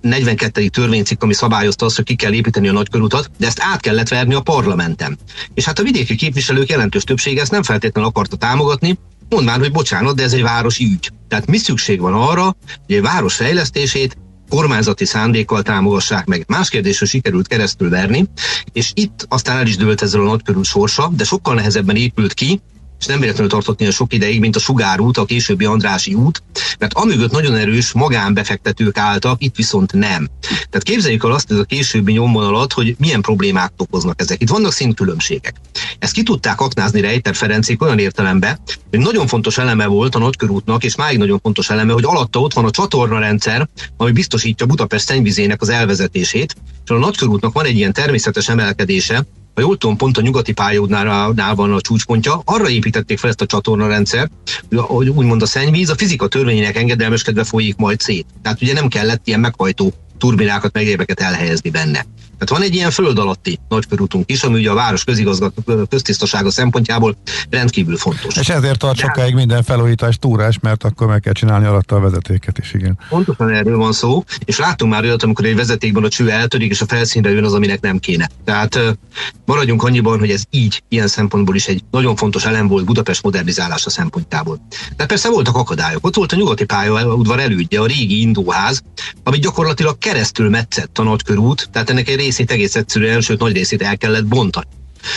42. 0.00 0.68
törvénycikk, 0.68 1.22
ami 1.22 1.34
szabályozta 1.34 1.86
azt, 1.86 1.96
hogy 1.96 2.04
ki 2.04 2.14
kell 2.14 2.32
építeni 2.32 2.68
a 2.68 2.72
nagykörutat, 2.72 3.30
de 3.38 3.46
ezt 3.46 3.58
át 3.60 3.80
kellett 3.80 4.08
verni 4.08 4.34
a 4.34 4.40
parlamenten. 4.40 5.18
És 5.54 5.64
hát 5.64 5.78
a 5.78 5.82
vidéki 5.82 6.14
képviselők 6.14 6.68
jelentős 6.68 7.04
többsége 7.04 7.40
ezt 7.40 7.50
nem 7.50 7.62
feltétlenül 7.62 8.10
akarta 8.10 8.36
támogatni, 8.36 8.98
mondván, 9.28 9.58
hogy 9.58 9.72
bocsánat, 9.72 10.16
de 10.16 10.22
ez 10.22 10.32
egy 10.32 10.42
városi 10.42 10.84
ügy. 10.84 11.10
Tehát 11.28 11.46
mi 11.46 11.56
szükség 11.56 12.00
van 12.00 12.14
arra, 12.14 12.56
hogy 12.86 12.94
egy 12.94 13.02
város 13.02 13.34
fejlesztését 13.34 14.16
kormányzati 14.48 15.04
szándékkal 15.04 15.62
támogassák 15.62 16.26
meg. 16.26 16.44
Más 16.46 16.68
kérdésről 16.68 17.08
sikerült 17.08 17.46
keresztül 17.46 17.90
verni, 17.90 18.28
és 18.72 18.90
itt 18.94 19.26
aztán 19.28 19.56
el 19.56 19.66
is 19.66 19.76
dőlt 19.76 20.02
ezzel 20.02 20.20
a 20.20 20.24
nagykörű 20.24 20.62
sorsa, 20.62 21.12
de 21.16 21.24
sokkal 21.24 21.54
nehezebben 21.54 21.96
épült 21.96 22.34
ki, 22.34 22.60
és 23.02 23.08
nem 23.08 23.20
véletlenül 23.20 23.50
tartott 23.50 23.80
ilyen 23.80 23.92
sok 23.92 24.12
ideig, 24.12 24.40
mint 24.40 24.56
a 24.56 24.58
Sugárút, 24.58 25.16
a 25.16 25.24
későbbi 25.24 25.64
Andrási 25.64 26.14
út, 26.14 26.42
mert 26.78 26.94
amögött 26.94 27.30
nagyon 27.30 27.54
erős 27.54 27.92
magánbefektetők 27.92 28.98
álltak, 28.98 29.42
itt 29.42 29.56
viszont 29.56 29.92
nem. 29.92 30.28
Tehát 30.40 30.82
képzeljük 30.82 31.24
el 31.24 31.30
azt, 31.30 31.50
ez 31.50 31.58
a 31.58 31.64
későbbi 31.64 32.12
nyomvonalat, 32.12 32.72
hogy 32.72 32.94
milyen 32.98 33.20
problémák 33.20 33.72
okoznak 33.76 34.20
ezek. 34.20 34.42
Itt 34.42 34.48
vannak 34.48 34.72
szintkülönbségek. 34.72 35.54
Ezt 35.98 36.12
ki 36.12 36.22
tudták 36.22 36.60
aknázni 36.60 37.00
Rejter 37.00 37.34
Ferencék 37.34 37.82
olyan 37.82 37.98
értelembe, 37.98 38.58
hogy 38.90 38.98
nagyon 38.98 39.26
fontos 39.26 39.58
eleme 39.58 39.86
volt 39.86 40.14
a 40.14 40.18
nagykörútnak, 40.18 40.84
és 40.84 40.96
máig 40.96 41.18
nagyon 41.18 41.38
fontos 41.42 41.70
eleme, 41.70 41.92
hogy 41.92 42.04
alatta 42.04 42.40
ott 42.40 42.52
van 42.52 42.64
a 42.64 42.70
csatornarendszer, 42.70 43.68
ami 43.96 44.12
biztosítja 44.12 44.66
Budapest 44.66 45.04
szennyvizének 45.04 45.62
az 45.62 45.68
elvezetését, 45.68 46.54
és 46.84 46.90
a 46.90 46.98
nagykörútnak 46.98 47.52
van 47.52 47.64
egy 47.64 47.76
ilyen 47.76 47.92
természetes 47.92 48.48
emelkedése, 48.48 49.26
ha 49.54 49.60
jól 49.60 49.76
tudom, 49.76 49.96
pont 49.96 50.16
a 50.16 50.20
nyugati 50.20 50.52
pályaudnál 50.52 51.54
van 51.54 51.72
a 51.72 51.80
csúcspontja, 51.80 52.42
arra 52.44 52.68
építették 52.68 53.18
fel 53.18 53.30
ezt 53.30 53.40
a 53.40 53.46
csatornarendszert, 53.46 54.32
hogy 54.70 55.08
úgymond 55.08 55.42
a 55.42 55.46
szennyvíz 55.46 55.90
a 55.90 55.94
fizika 55.94 56.28
törvényének 56.28 56.76
engedelmeskedve 56.76 57.44
folyik 57.44 57.76
majd 57.76 58.00
szét. 58.00 58.26
Tehát 58.42 58.62
ugye 58.62 58.72
nem 58.72 58.88
kellett 58.88 59.26
ilyen 59.26 59.40
meghajtó 59.40 59.92
turbinákat, 60.22 60.72
meg 60.72 61.12
elhelyezni 61.16 61.70
benne. 61.70 62.06
Tehát 62.38 62.60
van 62.60 62.62
egy 62.70 62.74
ilyen 62.74 62.90
föld 62.90 63.18
alatti 63.18 63.58
nagykörútunk 63.68 64.30
is, 64.30 64.42
ami 64.42 64.58
ugye 64.58 64.70
a 64.70 64.74
város 64.74 65.04
közigazgató 65.04 65.86
köztisztasága 65.88 66.50
szempontjából 66.50 67.16
rendkívül 67.50 67.96
fontos. 67.96 68.36
És 68.36 68.48
ezért 68.48 68.78
tart 68.78 68.96
De 68.96 69.02
sokáig 69.02 69.34
minden 69.34 69.62
felújítás 69.62 70.16
túrás, 70.18 70.58
mert 70.60 70.84
akkor 70.84 71.06
meg 71.06 71.20
kell 71.20 71.32
csinálni 71.32 71.66
alatta 71.66 71.96
a 71.96 72.00
vezetéket 72.00 72.58
is, 72.58 72.72
igen. 72.72 72.98
Pontosan 73.08 73.48
erről 73.48 73.76
van 73.76 73.92
szó, 73.92 74.24
és 74.44 74.58
láttunk 74.58 74.92
már 74.92 75.02
olyat, 75.02 75.22
amikor 75.22 75.44
egy 75.44 75.56
vezetékben 75.56 76.04
a 76.04 76.08
cső 76.08 76.30
eltörik, 76.30 76.70
és 76.70 76.80
a 76.80 76.86
felszínre 76.86 77.30
jön 77.30 77.44
az, 77.44 77.52
aminek 77.52 77.80
nem 77.80 77.98
kéne. 77.98 78.30
Tehát 78.44 78.96
maradjunk 79.44 79.82
annyiban, 79.82 80.18
hogy 80.18 80.30
ez 80.30 80.42
így, 80.50 80.82
ilyen 80.88 81.08
szempontból 81.08 81.54
is 81.54 81.66
egy 81.66 81.82
nagyon 81.90 82.16
fontos 82.16 82.44
elem 82.44 82.68
volt 82.68 82.84
Budapest 82.84 83.22
modernizálása 83.22 83.90
szempontjából. 83.90 84.60
Tehát 84.96 85.06
persze 85.06 85.30
voltak 85.30 85.56
akadályok. 85.56 86.06
Ott 86.06 86.14
volt 86.14 86.32
a 86.32 86.36
nyugati 86.36 86.64
pályaudvar 86.64 87.40
elődje, 87.40 87.80
a 87.80 87.86
régi 87.86 88.20
indóház, 88.20 88.82
ami 89.22 89.38
gyakorlatilag 89.38 89.98
keresztül 90.12 90.48
metszett 90.48 90.98
a 90.98 91.02
nagykörút, 91.02 91.68
tehát 91.72 91.90
ennek 91.90 92.08
egy 92.08 92.16
részét 92.16 92.50
egész 92.50 92.76
egyszerűen, 92.76 93.20
sőt 93.20 93.38
nagy 93.38 93.52
részét 93.52 93.82
el 93.82 93.98
kellett 93.98 94.26
bontani. 94.26 94.66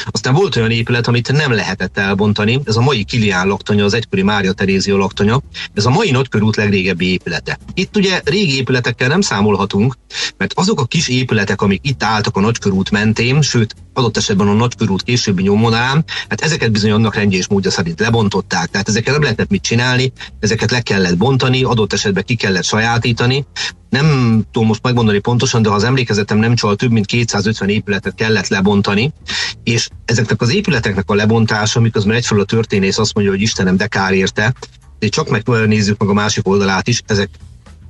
Aztán 0.06 0.34
volt 0.34 0.56
olyan 0.56 0.72
épület, 0.72 1.08
amit 1.08 1.32
nem 1.32 1.52
lehetett 1.52 1.98
elbontani, 1.98 2.60
ez 2.66 2.75
a 2.75 2.82
mai 2.82 3.04
Kilián 3.04 3.48
laktanya, 3.48 3.84
az 3.84 3.94
egykori 3.94 4.22
Mária 4.22 4.52
Terézia 4.52 4.98
laktanya, 4.98 5.42
ez 5.74 5.86
a 5.86 5.90
mai 5.90 6.12
nagykörút 6.12 6.56
legrégebbi 6.56 7.12
épülete. 7.12 7.60
Itt 7.74 7.96
ugye 7.96 8.22
régi 8.24 8.56
épületekkel 8.56 9.08
nem 9.08 9.22
számolhatunk, 9.22 9.96
mert 10.38 10.54
azok 10.54 10.80
a 10.80 10.86
kis 10.86 11.08
épületek, 11.08 11.62
amik 11.62 11.82
itt 11.84 12.04
álltak 12.04 12.38
a 12.38 12.40
nagykörút 12.40 12.92
mentén, 12.92 13.42
sőt 13.42 13.75
adott 13.98 14.18
esetben 14.18 14.48
a 14.48 14.54
nagykörút 14.54 15.04
későbbi 15.04 15.42
nyomvonalán, 15.42 16.04
hát 16.30 16.42
ezeket 16.42 16.72
bizony 16.72 16.92
annak 16.92 17.16
rendje 17.16 17.38
és 17.38 17.48
módja 17.48 17.72
szerint 17.72 18.00
lebontották, 18.00 18.70
tehát 18.70 18.88
ezeket 18.88 19.14
nem 19.14 19.22
lehetett 19.22 19.50
mit 19.50 19.62
csinálni, 19.62 20.12
ezeket 20.40 20.72
le 20.72 20.82
kellett 20.82 21.18
bontani, 21.18 21.64
adott 21.64 21.94
esetben 21.94 22.24
ki 22.24 22.36
kellett 22.36 22.64
sajátítani, 22.64 23.46
nem 23.90 24.42
tudom 24.52 24.68
most 24.68 24.84
megmondani 24.84 25.20
pontosan, 25.20 25.62
de 25.62 25.70
ha 25.70 25.75
az 25.75 25.84
emlékezetem 25.84 26.38
nem 26.38 26.56
csal, 26.56 26.75
több 26.75 26.92
mint 26.92 27.06
250 27.06 27.70
épületet 27.70 28.16
kellett 28.16 28.48
lebontani, 28.48 29.14
és 29.64 29.90
ezeknek 30.06 30.42
az 30.42 30.54
épületeknek 30.54 31.10
a 31.10 31.16
lebontása, 31.16 31.80
miközben 31.80 32.16
egyfelől 32.16 32.44
a 32.44 32.46
történész 32.46 32.98
azt 32.98 33.14
mondja, 33.14 33.34
hogy 33.34 33.42
Istenem, 33.42 33.78
de 33.78 33.88
kár 33.88 34.14
érte, 34.14 34.54
de 35.00 35.08
csak 35.08 35.30
megnézzük 35.30 36.00
meg 36.00 36.10
a 36.10 36.14
másik 36.14 36.48
oldalát 36.48 36.88
is, 36.88 37.02
ezek 37.06 37.30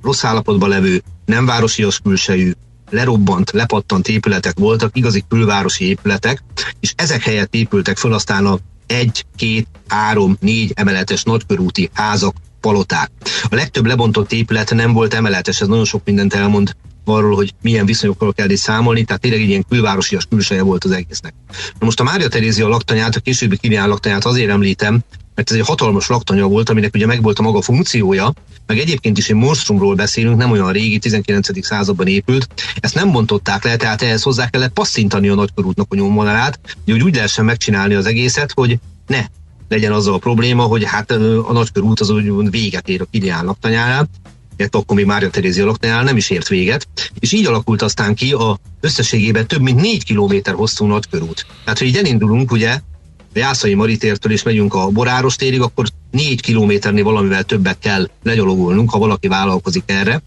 rossz 0.02 0.24
állapotban 0.24 0.68
levő, 0.68 1.02
nem 1.24 1.46
városias 1.46 2.00
külsejű, 2.00 2.52
lerobbant, 2.90 3.50
lepattant 3.50 4.08
épületek 4.08 4.58
voltak, 4.58 4.96
igazi 4.96 5.24
külvárosi 5.28 5.84
épületek, 5.84 6.42
és 6.80 6.92
ezek 6.96 7.22
helyett 7.22 7.54
épültek 7.54 7.96
föl 7.96 8.12
aztán 8.12 8.46
a 8.46 8.58
egy, 8.86 9.24
két, 9.36 9.66
három, 9.88 10.36
négy 10.40 10.72
emeletes 10.74 11.22
nagykörúti 11.22 11.90
házak, 11.92 12.34
paloták. 12.60 13.10
A 13.42 13.54
legtöbb 13.54 13.86
lebontott 13.86 14.32
épület 14.32 14.74
nem 14.74 14.92
volt 14.92 15.14
emeletes, 15.14 15.60
ez 15.60 15.68
nagyon 15.68 15.84
sok 15.84 16.02
mindent 16.04 16.34
elmond 16.34 16.76
arról, 17.04 17.34
hogy 17.34 17.54
milyen 17.62 17.86
viszonyokkal 17.86 18.32
kell 18.32 18.50
is 18.50 18.58
számolni, 18.58 19.04
tehát 19.04 19.22
tényleg 19.22 19.40
egy 19.40 19.48
ilyen 19.48 19.64
külvárosias 19.68 20.26
külseje 20.26 20.62
volt 20.62 20.84
az 20.84 20.90
egésznek. 20.90 21.34
Na 21.78 21.84
most 21.84 22.00
a 22.00 22.04
Mária 22.04 22.28
Terézia 22.28 22.68
laktanyát, 22.68 23.16
a 23.16 23.20
későbbi 23.20 23.56
Kilián 23.56 23.88
laktanyát 23.88 24.24
azért 24.24 24.50
említem, 24.50 25.00
mert 25.36 25.50
ez 25.50 25.56
egy 25.56 25.66
hatalmas 25.66 26.06
laktanya 26.06 26.46
volt, 26.46 26.68
aminek 26.68 26.94
ugye 26.94 27.06
megvolt 27.06 27.38
a 27.38 27.42
maga 27.42 27.60
funkciója, 27.60 28.32
meg 28.66 28.78
egyébként 28.78 29.18
is 29.18 29.28
egy 29.28 29.36
monstrumról 29.36 29.94
beszélünk, 29.94 30.36
nem 30.36 30.50
olyan 30.50 30.72
régi, 30.72 30.98
19. 30.98 31.64
században 31.66 32.06
épült. 32.06 32.48
Ezt 32.80 32.94
nem 32.94 33.12
bontották 33.12 33.64
le, 33.64 33.76
tehát 33.76 34.02
ehhez 34.02 34.22
hozzá 34.22 34.50
kellett 34.50 34.72
passzintani 34.72 35.28
a 35.28 35.34
nagykorútnak 35.34 35.86
a 35.90 35.94
nyomvonalát, 35.94 36.58
hogy 36.84 37.02
úgy 37.02 37.14
lehessen 37.14 37.44
megcsinálni 37.44 37.94
az 37.94 38.06
egészet, 38.06 38.52
hogy 38.54 38.78
ne 39.06 39.24
legyen 39.68 39.92
az 39.92 40.06
a 40.06 40.18
probléma, 40.18 40.62
hogy 40.62 40.84
hát 40.84 41.10
a 41.10 41.52
nagykörút 41.52 42.00
az 42.00 42.10
úgy 42.10 42.50
véget 42.50 42.88
ér 42.88 43.00
a 43.00 43.06
Kilián 43.10 43.44
laktanyánál, 43.44 44.08
illetve 44.56 44.78
akkor 44.78 44.96
még 44.96 45.06
Mária 45.06 45.30
Terézia 45.30 45.64
laktanyánál 45.64 46.04
nem 46.04 46.16
is 46.16 46.30
ért 46.30 46.48
véget, 46.48 46.88
és 47.18 47.32
így 47.32 47.46
alakult 47.46 47.82
aztán 47.82 48.14
ki 48.14 48.32
a 48.32 48.58
összességében 48.80 49.46
több 49.46 49.60
mint 49.60 49.80
4 49.80 50.04
kilométer 50.04 50.54
hosszú 50.54 50.86
nagykörút. 50.86 51.46
Tehát, 51.64 51.78
hogy 51.78 51.88
így 51.88 51.96
elindulunk, 51.96 52.52
ugye, 52.52 52.80
Jászai 53.38 53.74
Maritértől 53.74 54.32
és 54.32 54.42
megyünk 54.42 54.74
a 54.74 54.88
Boráros 54.88 55.36
térig, 55.36 55.60
akkor 55.60 55.86
négy 56.10 56.40
kilométernél 56.40 57.04
valamivel 57.04 57.42
többet 57.42 57.78
kell 57.78 58.08
legyalogolnunk, 58.22 58.90
ha 58.90 58.98
valaki 58.98 59.28
vállalkozik 59.28 59.82
erre. 59.86 60.22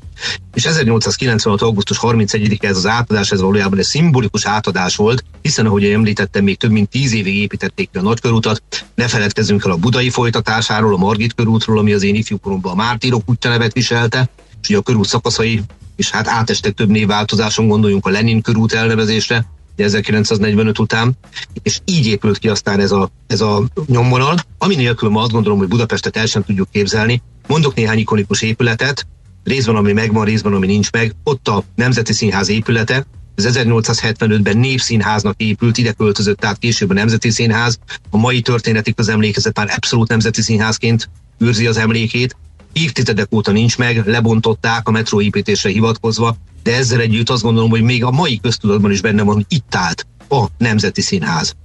És 0.53 0.65
1896. 0.65 1.61
augusztus 1.61 1.97
31-e 2.01 2.67
ez 2.67 2.77
az 2.77 2.85
átadás, 2.85 3.31
ez 3.31 3.41
valójában 3.41 3.79
egy 3.79 3.85
szimbolikus 3.85 4.45
átadás 4.45 4.95
volt, 4.95 5.23
hiszen 5.41 5.65
ahogy 5.65 5.85
említettem, 5.85 6.43
még 6.43 6.57
több 6.57 6.71
mint 6.71 6.89
tíz 6.89 7.13
évig 7.13 7.35
építették 7.35 7.89
ki 7.91 7.97
a 7.97 8.01
nagykörutat. 8.01 8.61
Ne 8.95 9.07
feledkezzünk 9.07 9.65
el 9.65 9.71
a 9.71 9.77
budai 9.77 10.09
folytatásáról, 10.09 10.93
a 10.93 10.97
Margit 10.97 11.33
körútról, 11.33 11.77
ami 11.77 11.93
az 11.93 12.03
én 12.03 12.15
ifjúkoromban 12.15 12.71
a 12.71 12.75
Mártírok 12.75 13.21
útja 13.25 13.49
nevet 13.49 13.73
viselte, 13.73 14.29
és 14.61 14.69
ugye 14.69 14.77
a 14.77 14.81
körút 14.81 15.07
szakaszai 15.07 15.61
és 15.99 16.09
hát 16.09 16.27
átestek 16.27 16.73
több 16.73 16.89
névváltozáson, 16.89 17.67
gondoljunk 17.67 18.05
a 18.05 18.09
Lenin 18.09 18.41
körút 18.41 18.73
elnevezésre, 18.73 19.45
1945 19.83 20.79
után, 20.79 21.17
és 21.63 21.79
így 21.86 22.05
épült 22.05 22.38
ki 22.38 22.50
aztán 22.50 22.79
ez 22.79 22.91
a, 22.91 23.09
ez 23.27 23.41
a 23.41 23.63
nyomvonal, 23.86 24.36
ami 24.57 24.75
nélkül 24.75 25.09
ma 25.09 25.21
azt 25.21 25.31
gondolom, 25.31 25.57
hogy 25.57 25.67
Budapestet 25.67 26.17
el 26.17 26.25
sem 26.25 26.43
tudjuk 26.43 26.69
képzelni. 26.71 27.21
Mondok 27.48 27.75
néhány 27.75 27.98
ikonikus 27.98 28.41
épületet, 28.41 29.07
részben 29.43 29.75
ami 29.75 29.93
megvan, 29.93 30.25
részben 30.25 30.53
ami 30.53 30.67
nincs 30.67 30.91
meg. 30.91 31.15
Ott 31.24 31.48
a 31.48 31.63
Nemzeti 31.75 32.13
Színház 32.13 32.50
épülete, 32.50 33.05
ez 33.36 33.57
1875-ben 33.57 34.57
népszínháznak 34.57 35.33
épült, 35.38 35.77
ide 35.77 35.91
költözött, 35.91 36.38
tehát 36.39 36.57
később 36.57 36.89
a 36.89 36.93
Nemzeti 36.93 37.29
Színház. 37.29 37.79
A 38.09 38.17
mai 38.17 38.41
történeti 38.41 38.93
közemlékezet 38.93 39.57
már 39.57 39.74
abszolút 39.75 40.07
Nemzeti 40.07 40.41
Színházként 40.41 41.09
őrzi 41.38 41.67
az 41.67 41.77
emlékét. 41.77 42.36
Évtizedek 42.74 43.33
óta 43.33 43.51
nincs 43.51 43.77
meg, 43.77 44.07
lebontották 44.07 44.88
a 44.88 44.91
metróépítésre 44.91 45.69
hivatkozva, 45.69 46.36
de 46.69 46.75
ezzel 46.75 46.99
együtt 46.99 47.29
azt 47.29 47.43
gondolom, 47.43 47.69
hogy 47.69 47.81
még 47.81 48.03
a 48.03 48.11
mai 48.11 48.39
köztudatban 48.39 48.91
is 48.91 49.01
benne 49.01 49.23
van, 49.23 49.35
hogy 49.35 49.45
itt 49.47 49.75
állt 49.75 50.07
a 50.29 50.45
Nemzeti 50.57 51.01
Színház. 51.01 51.55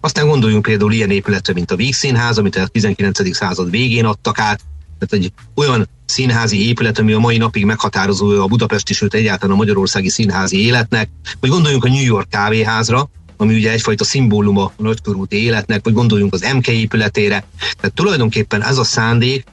Aztán 0.00 0.28
gondoljunk 0.28 0.62
például 0.62 0.92
ilyen 0.92 1.10
épületre, 1.10 1.52
mint 1.52 1.70
a 1.70 1.76
Vígszínház, 1.76 2.38
amit 2.38 2.56
a 2.56 2.66
19. 2.66 3.34
század 3.34 3.70
végén 3.70 4.04
adtak 4.04 4.38
át, 4.38 4.60
tehát 4.98 5.24
egy 5.24 5.32
olyan 5.54 5.88
színházi 6.06 6.68
épület, 6.68 6.98
ami 6.98 7.12
a 7.12 7.18
mai 7.18 7.36
napig 7.36 7.64
meghatározó 7.64 8.42
a 8.42 8.46
budapesti, 8.46 8.94
sőt 8.94 9.14
egyáltalán 9.14 9.54
a 9.54 9.58
magyarországi 9.58 10.08
színházi 10.08 10.64
életnek, 10.64 11.08
vagy 11.40 11.50
gondoljunk 11.50 11.84
a 11.84 11.88
New 11.88 12.04
York 12.04 12.28
kávéházra, 12.28 13.10
ami 13.36 13.54
ugye 13.54 13.70
egyfajta 13.70 14.04
szimbóluma 14.04 14.64
a 14.64 14.82
nagykörúti 14.82 15.36
életnek, 15.36 15.84
vagy 15.84 15.92
gondoljunk 15.92 16.34
az 16.34 16.52
MK 16.54 16.68
épületére. 16.68 17.44
Tehát 17.76 17.94
tulajdonképpen 17.94 18.62
ez 18.62 18.78
a 18.78 18.84
szándék, 18.84 19.44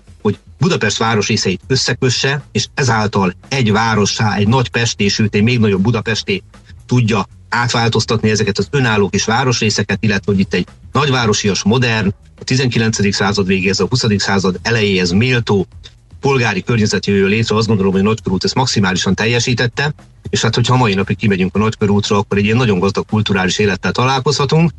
Budapest 0.59 0.97
városrészeit 0.97 1.61
összekösse, 1.67 2.43
és 2.51 2.67
ezáltal 2.73 3.33
egy 3.47 3.71
várossá, 3.71 4.35
egy 4.35 4.47
nagy 4.47 4.69
Pesté, 4.69 5.07
sőt 5.07 5.35
egy 5.35 5.43
még 5.43 5.59
nagyobb 5.59 5.81
Budapesté 5.81 6.43
tudja 6.85 7.27
átváltoztatni 7.49 8.29
ezeket 8.29 8.57
az 8.57 8.67
önálló 8.71 9.09
kis 9.09 9.25
városrészeket, 9.25 9.97
illetve 10.01 10.31
hogy 10.31 10.39
itt 10.41 10.53
egy 10.53 10.67
nagyvárosias, 10.91 11.63
modern, 11.63 12.13
a 12.39 12.43
19. 12.43 13.13
század 13.15 13.47
végéhez, 13.47 13.79
a 13.79 13.87
20. 13.89 14.05
század 14.17 14.59
elejéhez 14.61 15.11
méltó 15.11 15.67
polgári 16.19 16.63
környezet 16.63 17.05
jöjjön 17.05 17.29
létre, 17.29 17.55
azt 17.55 17.67
gondolom, 17.67 17.91
hogy 17.91 18.01
a 18.01 18.03
nagykörút 18.03 18.43
ezt 18.43 18.55
maximálisan 18.55 19.15
teljesítette, 19.15 19.93
és 20.29 20.41
hát, 20.41 20.55
hogyha 20.55 20.77
mai 20.77 20.93
napig 20.93 21.17
kimegyünk 21.17 21.55
a 21.55 21.59
nagykörútra, 21.59 22.17
akkor 22.17 22.37
egy 22.37 22.43
ilyen 22.43 22.57
nagyon 22.57 22.79
gazdag 22.79 23.05
kulturális 23.05 23.57
élettel 23.57 23.91
találkozhatunk. 23.91 24.71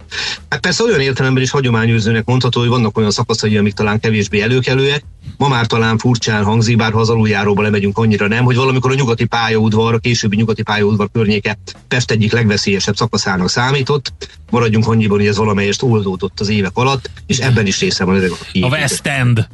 Hát 0.49 0.61
persze 0.61 0.85
olyan 0.85 1.01
értelemben 1.01 1.43
is 1.43 1.51
hagyományőrzőnek 1.51 2.25
mondható, 2.25 2.61
hogy 2.61 2.69
vannak 2.69 2.99
olyan 2.99 3.11
szakaszai, 3.11 3.57
amik 3.57 3.75
talán 3.75 4.01
kevésbé 4.01 4.41
előkelőek, 4.41 5.05
ma 5.37 5.49
már 5.49 5.67
talán 5.67 5.99
furcsán 5.99 6.45
hangzik, 6.45 6.77
bár 6.77 6.93
ha 6.93 7.01
az 7.01 7.09
aluljáróba 7.09 7.63
lemegyünk 7.63 7.99
annyira 7.99 8.29
nem, 8.29 8.45
hogy 8.45 8.57
valamikor 8.57 8.91
a 8.91 8.95
nyugati 8.95 9.25
pályaudvar, 9.25 9.95
a 9.95 9.99
későbbi 9.99 10.37
nyugati 10.37 10.63
pályaudvar 10.63 11.09
környéke 11.13 11.59
Pest 11.89 12.11
egyik 12.11 12.33
legveszélyesebb 12.33 12.97
szakaszának 12.97 13.49
számított. 13.49 14.13
Maradjunk 14.51 14.87
annyiban, 14.87 15.19
hogy 15.19 15.27
ez 15.27 15.37
valamelyest 15.37 15.83
oldódott 15.83 16.41
az 16.41 16.49
évek 16.49 16.71
alatt, 16.75 17.11
és 17.27 17.39
ebben 17.39 17.67
is 17.67 17.81
része 17.81 18.05
van 18.05 18.17
ezek 18.17 18.31
a 18.31 18.59
A 18.61 18.69
West 18.69 19.07
End. 19.07 19.49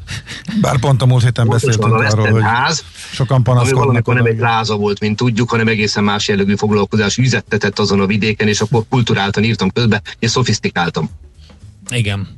Bár 0.61 0.79
pont 0.79 1.03
a 1.03 1.07
múlt 1.07 1.23
héten 1.23 1.49
beszéltünk 1.49 1.95
arról, 1.95 2.31
hogy 2.31 2.43
ház, 2.43 2.85
sokan 3.13 3.43
panaszkodnak. 3.43 3.77
Ami 3.77 3.87
valamikor 3.87 4.15
nem 4.15 4.25
egy 4.25 4.39
láza 4.39 4.77
volt, 4.77 5.01
mint 5.01 5.17
tudjuk, 5.17 5.51
hanem 5.51 5.69
egészen 5.69 6.05
más 6.05 6.29
jellegű 6.29 6.57
foglalkozás 6.57 7.17
üzettetett 7.17 7.79
azon 7.79 8.01
a 8.01 8.07
vidéken, 8.07 8.49
és 8.49 8.61
akkor 8.61 8.85
kulturáltan 8.89 9.45
írtam 9.45 9.71
közben, 9.71 10.03
és 10.19 10.31
szofisztikáltam. 10.31 11.11
Igen. 11.91 12.29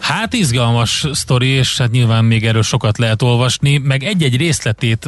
Hát 0.00 0.32
izgalmas 0.32 1.06
sztori, 1.12 1.48
és 1.48 1.78
hát 1.78 1.90
nyilván 1.90 2.24
még 2.24 2.46
erről 2.46 2.62
sokat 2.62 2.98
lehet 2.98 3.22
olvasni, 3.22 3.78
meg 3.78 4.02
egy-egy 4.02 4.36
részletét 4.36 5.04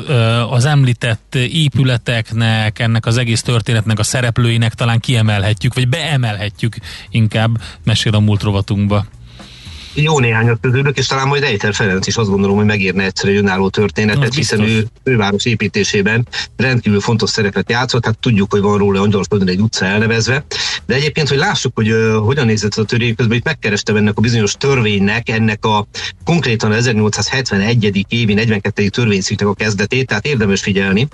az 0.50 0.64
említett 0.64 1.34
épületeknek, 1.34 2.78
ennek 2.78 3.06
az 3.06 3.16
egész 3.16 3.42
történetnek 3.42 3.98
a 3.98 4.02
szereplőinek 4.02 4.74
talán 4.74 5.00
kiemelhetjük, 5.00 5.74
vagy 5.74 5.88
beemelhetjük 5.88 6.76
inkább 7.10 7.60
mesél 7.84 8.14
a 8.14 8.20
múlt 8.20 8.42
rovatunkba 8.42 9.06
jó 10.02 10.18
néhányat 10.18 10.58
közülük, 10.60 10.98
és 10.98 11.06
talán 11.06 11.28
majd 11.28 11.42
Ejter 11.42 11.74
Ferenc 11.74 12.06
is 12.06 12.16
azt 12.16 12.28
gondolom, 12.28 12.56
hogy 12.56 12.64
megérne 12.64 13.04
egyszer 13.04 13.28
egy 13.28 13.36
önálló 13.36 13.68
történetet, 13.68 14.34
hiszen 14.34 14.60
ő 14.60 14.86
főváros 15.04 15.44
építésében 15.44 16.28
rendkívül 16.56 17.00
fontos 17.00 17.30
szerepet 17.30 17.70
játszott, 17.70 18.04
hát 18.04 18.18
tudjuk, 18.18 18.52
hogy 18.52 18.60
van 18.60 18.78
róla 18.78 19.00
Angyalföldön 19.00 19.48
egy 19.48 19.60
utca 19.60 19.84
elnevezve, 19.84 20.44
de 20.86 20.94
egyébként, 20.94 21.28
hogy 21.28 21.38
lássuk, 21.38 21.72
hogy 21.74 21.90
uh, 21.92 22.14
hogyan 22.14 22.46
nézett 22.46 22.74
a 22.74 22.84
törvény, 22.84 23.14
közben 23.14 23.36
itt 23.36 23.44
megkerestem 23.44 23.96
ennek 23.96 24.18
a 24.18 24.20
bizonyos 24.20 24.52
törvénynek, 24.52 25.28
ennek 25.28 25.64
a 25.64 25.86
konkrétan 26.24 26.72
1871. 26.72 28.06
évi 28.08 28.34
42. 28.34 28.88
törvényszűknek 28.88 29.48
a 29.48 29.54
kezdetét, 29.54 30.06
tehát 30.06 30.26
érdemes 30.26 30.60
figyelni. 30.60 31.08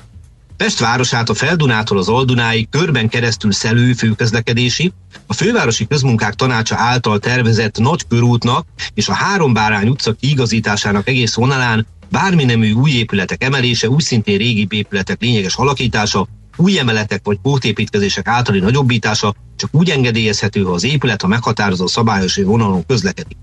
Pest 0.62 0.78
városát 0.78 1.28
a 1.28 1.34
Feldunától 1.34 1.98
az 1.98 2.08
Aldunáig 2.08 2.68
körben 2.68 3.08
keresztül 3.08 3.52
szelő 3.52 3.92
főközlekedési, 3.92 4.92
a 5.26 5.32
fővárosi 5.32 5.86
közmunkák 5.86 6.34
tanácsa 6.34 6.76
által 6.76 7.18
tervezett 7.18 7.78
nagy 7.78 8.06
körútnak 8.08 8.66
és 8.94 9.08
a 9.08 9.12
három 9.12 9.52
bárány 9.52 9.88
utca 9.88 10.12
kiigazításának 10.12 11.08
egész 11.08 11.34
vonalán 11.34 11.86
bármi 12.10 12.44
nemű 12.44 12.72
új 12.72 12.90
épületek 12.90 13.42
emelése, 13.42 13.88
úgy 13.88 14.02
szintén 14.02 14.38
régi 14.38 14.66
épületek 14.70 15.20
lényeges 15.20 15.56
alakítása, 15.56 16.28
új 16.56 16.78
emeletek 16.78 17.20
vagy 17.24 17.38
pótépítkezések 17.42 18.28
általi 18.28 18.58
nagyobbítása 18.58 19.34
csak 19.56 19.70
úgy 19.74 19.90
engedélyezhető, 19.90 20.62
ha 20.62 20.72
az 20.72 20.84
épület 20.84 21.22
a 21.22 21.26
meghatározó 21.26 21.86
szabályos 21.86 22.36
vonalon 22.36 22.86
közlekedik. 22.86 23.36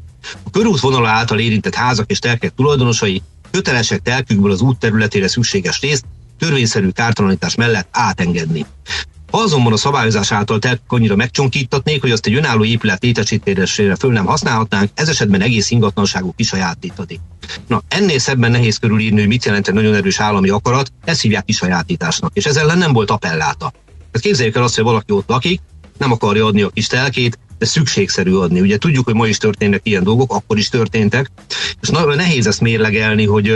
A 0.44 0.50
körút 0.50 0.80
vonala 0.80 1.08
által 1.08 1.40
érintett 1.40 1.76
házak 1.76 2.10
és 2.10 2.20
telkek 2.20 2.54
tulajdonosai 2.56 3.22
kötelesek 3.52 4.00
telkükből 4.00 4.52
az 4.52 4.62
út 4.62 4.80
területére 4.80 5.28
szükséges 5.28 5.82
részt 5.82 6.06
törvényszerű 6.40 6.90
kártalanítás 6.90 7.56
mellett 7.56 7.88
átengedni. 7.92 8.66
Ha 9.32 9.38
azonban 9.38 9.74
a 9.74 9.78
szabályozás 9.78 10.32
által 10.32 10.60
telkük 10.60 10.92
annyira 10.92 11.16
megcsonkítatnék, 11.16 12.02
hogy 12.02 12.12
azt 12.12 12.26
egy 12.26 12.34
önálló 12.34 12.64
épület 12.64 13.04
létesítésére 13.04 13.96
föl 13.96 14.12
nem 14.12 14.26
használhatnánk, 14.26 14.90
ez 14.94 15.10
esetben 15.10 15.42
egész 15.42 15.72
ingatlanságuk 15.72 16.36
kisajátítani. 16.36 17.20
Na, 17.68 17.82
ennél 17.88 18.20
szebben 18.20 18.52
nehéz 18.52 18.78
körülírni, 18.78 19.20
hogy 19.20 19.28
mit 19.28 19.46
jelent 19.46 19.68
egy 19.68 19.74
nagyon 19.74 19.94
erős 19.94 20.20
állami 20.20 20.50
akarat, 20.50 20.92
ezt 21.04 21.22
hívják 21.22 21.46
kisajátításnak, 21.46 22.32
és 22.34 22.46
ez 22.46 22.56
ellen 22.56 22.78
nem 22.78 22.94
volt 22.94 23.12
appelláta. 23.12 23.74
Tehát 23.88 24.20
képzeljük 24.22 24.56
el 24.56 24.64
azt, 24.64 24.76
hogy 24.76 24.84
valaki 24.84 25.12
ott 25.12 25.30
lakik, 25.30 25.62
nem 25.98 26.12
akarja 26.12 26.46
adni 26.46 26.62
a 26.62 26.70
kis 26.70 26.88
telkét, 26.88 27.40
de 27.58 27.66
szükségszerű 27.66 28.34
adni. 28.34 28.62
Ugye 28.62 28.78
tudjuk, 28.78 29.06
hogy 29.06 29.14
ma 29.14 29.28
is 29.28 29.38
történnek 29.38 29.82
ilyen 29.84 30.04
dolgok, 30.04 30.34
akkor 30.34 30.58
is 30.58 30.70
történtek, 30.70 31.32
és 31.82 31.88
nagyon 31.90 32.16
nehéz 32.16 32.48
ezt 32.48 32.62
mérlegelni, 32.62 33.26
hogy 33.26 33.56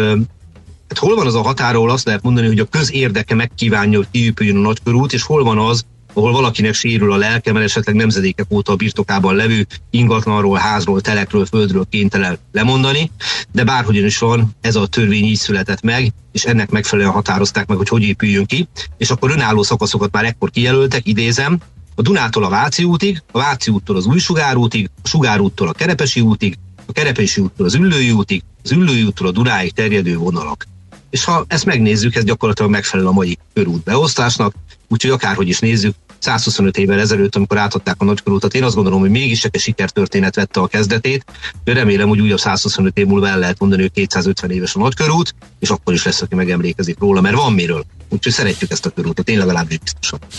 Hát 0.93 1.01
hol 1.01 1.15
van 1.15 1.27
az 1.27 1.35
a 1.35 1.41
határól 1.41 1.89
azt 1.89 2.05
lehet 2.05 2.23
mondani, 2.23 2.47
hogy 2.47 2.59
a 2.59 2.65
közérdeke 2.65 3.35
megkívánja, 3.35 3.97
hogy 3.97 4.07
kiépüljön 4.11 4.55
a 4.55 4.59
nagykörút, 4.59 5.13
és 5.13 5.23
hol 5.23 5.43
van 5.43 5.57
az, 5.57 5.85
ahol 6.13 6.31
valakinek 6.31 6.73
sérül 6.73 7.11
a 7.11 7.17
lelke, 7.17 7.51
mert 7.51 7.65
esetleg 7.65 7.95
nemzedékek 7.95 8.45
óta 8.49 8.71
a 8.71 8.75
birtokában 8.75 9.35
levő 9.35 9.67
ingatlanról, 9.89 10.57
házról, 10.57 11.01
telekről, 11.01 11.45
földről 11.45 11.85
kénytelen 11.89 12.37
lemondani, 12.51 13.11
de 13.51 13.63
bárhogyan 13.63 14.05
is 14.05 14.17
van, 14.17 14.55
ez 14.61 14.75
a 14.75 14.87
törvény 14.87 15.23
így 15.23 15.37
született 15.37 15.81
meg, 15.81 16.13
és 16.31 16.43
ennek 16.43 16.69
megfelelően 16.69 17.13
határozták 17.13 17.67
meg, 17.67 17.77
hogy 17.77 17.89
hogy 17.89 18.03
épüljön 18.03 18.45
ki, 18.45 18.67
és 18.97 19.09
akkor 19.09 19.31
önálló 19.31 19.63
szakaszokat 19.63 20.11
már 20.11 20.25
ekkor 20.25 20.49
kijelöltek, 20.49 21.07
idézem, 21.07 21.59
a 21.95 22.01
Dunától 22.01 22.43
a 22.43 22.49
Váci 22.49 22.83
útig, 22.83 23.21
a 23.31 23.37
Váci 23.37 23.71
úttól 23.71 23.95
az 23.95 24.05
Új 24.05 24.19
Sugárútig, 24.19 24.89
a 25.03 25.07
Sugárúttól 25.07 25.67
a 25.67 25.73
Kerepesi 25.73 26.21
útig, 26.21 26.57
a 26.85 26.91
Kerepesi 26.91 27.41
úttól 27.41 27.65
az 27.65 27.73
Üllői 27.73 28.11
útig, 28.11 28.43
az 28.63 28.71
Üllői 28.71 29.03
úttól 29.03 29.27
a 29.27 29.31
Dunáig 29.31 29.71
terjedő 29.71 30.17
vonalak. 30.17 30.71
És 31.13 31.23
ha 31.23 31.45
ezt 31.47 31.65
megnézzük, 31.65 32.15
ez 32.15 32.23
gyakorlatilag 32.23 32.71
megfelel 32.71 33.07
a 33.07 33.11
mai 33.11 33.37
körút 33.53 33.83
beosztásnak, 33.83 34.53
úgyhogy 34.87 35.11
akárhogy 35.11 35.47
is 35.47 35.59
nézzük, 35.59 35.95
125 36.19 36.77
évvel 36.77 36.99
ezelőtt, 36.99 37.35
amikor 37.35 37.57
átadták 37.57 37.95
a 37.97 38.05
nagykörútat, 38.05 38.53
én 38.53 38.63
azt 38.63 38.75
gondolom, 38.75 38.99
hogy 38.99 39.09
mégis 39.09 39.43
egy 39.43 39.59
sikertörténet 39.59 40.35
vette 40.35 40.59
a 40.59 40.67
kezdetét, 40.67 41.25
de 41.63 41.73
remélem, 41.73 42.07
hogy 42.07 42.21
újabb 42.21 42.39
125 42.39 42.97
év 42.97 43.05
múlva 43.05 43.27
el 43.27 43.39
lehet 43.39 43.59
mondani, 43.59 43.81
hogy 43.81 43.91
250 43.91 44.51
éves 44.51 44.75
a 44.75 44.79
nagykörút, 44.79 45.35
és 45.59 45.69
akkor 45.69 45.93
is 45.93 46.03
lesz, 46.03 46.21
aki 46.21 46.35
megemlékezik 46.35 46.99
róla, 46.99 47.21
mert 47.21 47.35
van 47.35 47.53
miről. 47.53 47.85
Úgyhogy 48.13 48.33
szeretjük 48.33 48.71
ezt 48.71 48.85
a 48.85 48.89
körútot, 48.89 49.29
én 49.29 49.37
legalábbis 49.37 49.77
biztosan. 49.77 50.19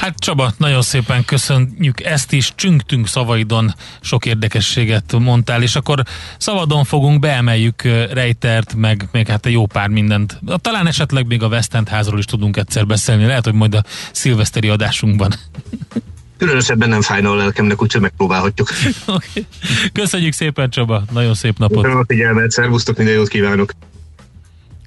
Hát 0.00 0.18
Csaba, 0.18 0.52
nagyon 0.56 0.82
szépen 0.82 1.24
köszönjük 1.24 2.04
ezt 2.04 2.32
is, 2.32 2.52
csünktünk 2.54 3.08
szavaidon 3.08 3.74
sok 4.00 4.26
érdekességet 4.26 5.18
mondtál, 5.18 5.62
és 5.62 5.76
akkor 5.76 6.02
szabadon 6.38 6.84
fogunk, 6.84 7.20
beemeljük 7.20 7.82
Reitert, 8.12 8.74
meg 8.74 9.08
még 9.12 9.26
hát 9.26 9.46
egy 9.46 9.52
jó 9.52 9.66
pár 9.66 9.88
mindent. 9.88 10.40
Talán 10.60 10.86
esetleg 10.86 11.26
még 11.26 11.42
a 11.42 11.46
West 11.46 11.74
End 11.74 11.88
házról 11.88 12.18
is 12.18 12.24
tudunk 12.24 12.56
egyszer 12.56 12.86
beszélni, 12.86 13.24
lehet, 13.24 13.44
hogy 13.44 13.54
majd 13.54 13.74
a 13.74 13.84
szilveszteri 14.12 14.68
adásunkban. 14.68 15.34
Különösebben 16.38 16.88
nem 16.88 17.02
fájna 17.02 17.30
a 17.30 17.34
lelkemnek, 17.34 17.82
úgyhogy 17.82 18.00
megpróbálhatjuk. 18.00 18.68
okay. 19.06 19.46
Köszönjük 19.92 20.32
szépen 20.32 20.70
Csaba, 20.70 21.04
nagyon 21.10 21.34
szép 21.34 21.58
napot. 21.58 21.82
Köszönöm 21.82 21.98
a 21.98 22.04
figyelmet, 22.06 22.50
szervusztok, 22.50 22.96
minden 22.96 23.14
jót 23.14 23.28
kívánok. 23.28 23.72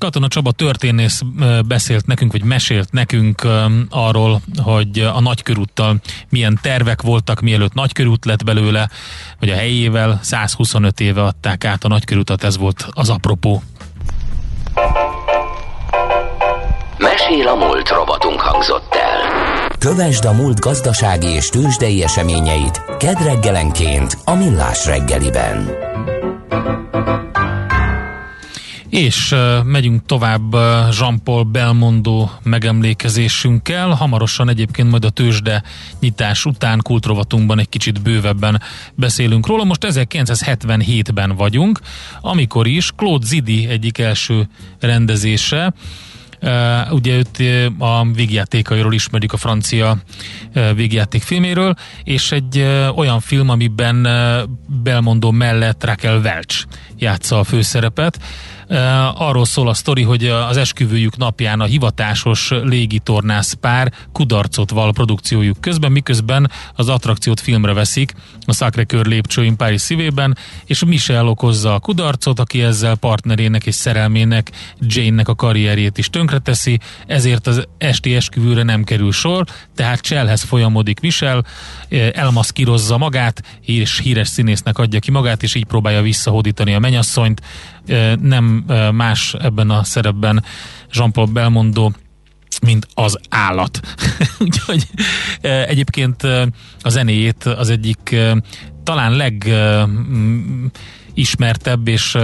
Katona 0.04 0.28
Csaba 0.28 0.52
történész 0.52 1.22
beszélt 1.66 2.06
nekünk, 2.06 2.32
vagy 2.32 2.44
mesélt 2.44 2.92
nekünk 2.92 3.48
arról, 3.90 4.42
hogy 4.58 5.00
a 5.00 5.22
nagykörúttal 5.22 5.96
milyen 6.30 6.60
tervek 6.62 7.02
voltak, 7.02 7.42
mielőtt 7.42 7.74
nagykörút 7.74 8.26
lett 8.26 8.44
belőle, 8.44 8.90
hogy 9.40 9.50
a 9.50 9.56
helyével 9.56 10.20
125 10.22 11.00
éve 11.00 11.24
adták 11.24 11.66
át 11.66 11.84
a 11.84 11.88
nagykörútat, 11.88 12.44
ez 12.44 12.58
volt 12.58 12.88
az 12.90 13.10
apropó. 13.10 13.64
Mesél 16.98 17.48
a 17.48 17.56
múlt 17.56 17.90
robotunk 17.90 18.40
hangzott 18.40 18.96
el. 18.96 19.68
Kövesd 19.80 20.26
a 20.26 20.34
múlt 20.34 20.60
gazdasági 20.60 21.28
és 21.28 21.48
tőzsdei 21.48 22.04
eseményeit 22.04 22.82
kedreggelenként 22.98 24.18
a 24.26 24.34
Millás 24.34 24.86
reggeliben. 24.86 25.70
És 28.94 29.32
uh, 29.32 29.64
megyünk 29.64 30.06
tovább 30.06 30.54
uh, 30.54 30.62
Jean-Paul 31.00 31.44
Belmondo 31.44 32.30
megemlékezésünkkel. 32.44 33.90
Hamarosan 33.90 34.50
egyébként 34.50 34.90
majd 34.90 35.06
a 35.06 35.10
tőzsde 35.10 35.64
nyitás 36.00 36.46
után 36.46 36.80
kultrovatunkban 36.84 37.60
egy 37.60 37.70
kicsit 37.70 38.02
bővebben 38.02 38.62
beszélünk 38.96 39.48
róla. 39.48 39.64
Most 39.64 39.86
1977-ben 39.90 41.36
vagyunk, 41.36 41.80
amikor 42.22 42.68
is 42.68 42.92
Claude 42.96 43.26
Zidi 43.26 43.68
egyik 43.68 43.98
első 43.98 44.48
rendezése 44.80 45.74
Uh, 46.42 46.94
ugye 46.94 47.16
őt 47.16 47.42
a 47.78 48.06
végjátékairól 48.12 48.94
ismerjük 48.94 49.34
a 49.34 49.38
francia 49.38 49.98
uh, 50.56 50.76
végjáték 50.76 51.22
filméről, 51.22 51.76
és 52.04 52.32
egy 52.32 52.58
uh, 52.58 52.98
olyan 52.98 53.20
film, 53.20 53.50
amiben 53.50 54.08
Belmondo 54.84 55.32
mellett 55.32 55.84
Raquel 55.84 56.18
Welch 56.18 56.66
játsza 56.98 57.40
a 57.40 57.44
főszerepet. 57.44 58.20
Arról 59.16 59.46
szól 59.46 59.70
a 59.70 59.74
sztori, 59.74 60.02
hogy 60.02 60.26
az 60.28 60.58
esküvőjük 60.58 61.18
napján 61.18 61.60
a 61.60 61.66
hivatásos 61.66 62.50
légitornász 62.50 63.54
pár 63.54 63.94
kudarcot 64.12 64.72
val 64.72 64.94
produkciójuk 64.94 65.62
közben, 65.62 65.92
miközben 65.92 66.52
az 66.76 66.90
attrakciót 66.90 67.40
filmre 67.40 67.74
veszik 67.74 68.14
a 68.46 68.54
Sacré-Cœur 68.54 69.06
lépcsőin 69.06 69.56
Párizs 69.56 69.82
szívében, 69.82 70.38
és 70.66 70.84
Michel 70.84 71.28
okozza 71.28 71.74
a 71.74 71.80
kudarcot, 71.80 72.40
aki 72.40 72.62
ezzel 72.62 72.96
partnerének 72.96 73.66
és 73.66 73.76
szerelmének, 73.76 74.52
Jane-nek 74.80 75.28
a 75.28 75.36
karrierjét 75.36 75.98
is 75.98 76.10
tönkreteszi, 76.10 76.80
ezért 77.08 77.48
az 77.48 77.68
esti 77.78 78.16
esküvőre 78.16 78.64
nem 78.64 78.84
kerül 78.84 79.12
sor, 79.12 79.46
tehát 79.76 80.02
Cselhez 80.02 80.42
folyamodik 80.42 81.00
Michel, 81.00 81.46
elmaszkírozza 82.14 82.98
magát, 82.98 83.44
és 83.62 84.00
híres 84.00 84.28
színésznek 84.28 84.78
adja 84.78 85.00
ki 85.00 85.12
magát, 85.12 85.44
és 85.44 85.56
így 85.56 85.66
próbálja 85.66 86.02
visszahódítani 86.02 86.74
a 86.74 86.80
menyasszonyt. 86.80 87.42
Nem 88.22 88.66
más 88.92 89.36
ebben 89.40 89.70
a 89.70 89.84
szerepben 89.84 90.44
Jean-Paul 90.92 91.28
Belmondo, 91.28 91.92
mint 92.62 92.88
az 92.94 93.20
állat. 93.30 93.80
Úgyhogy 94.40 94.88
egyébként 95.42 96.24
a 96.82 96.90
zenéjét 96.90 97.44
az 97.44 97.70
egyik 97.70 98.16
talán 98.84 99.12
leg 99.12 99.54
ismertebb 101.14 101.88
és 101.88 102.18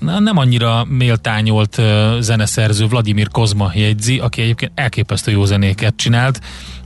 nem 0.00 0.36
annyira 0.36 0.84
méltányolt 0.84 1.82
zeneszerző 2.20 2.86
Vladimir 2.86 3.28
Kozma 3.28 3.70
jegyzi, 3.74 4.18
aki 4.18 4.40
egyébként 4.42 4.72
elképesztő 4.74 5.30
jó 5.30 5.44
zenéket 5.44 5.96
csinált 5.96 6.40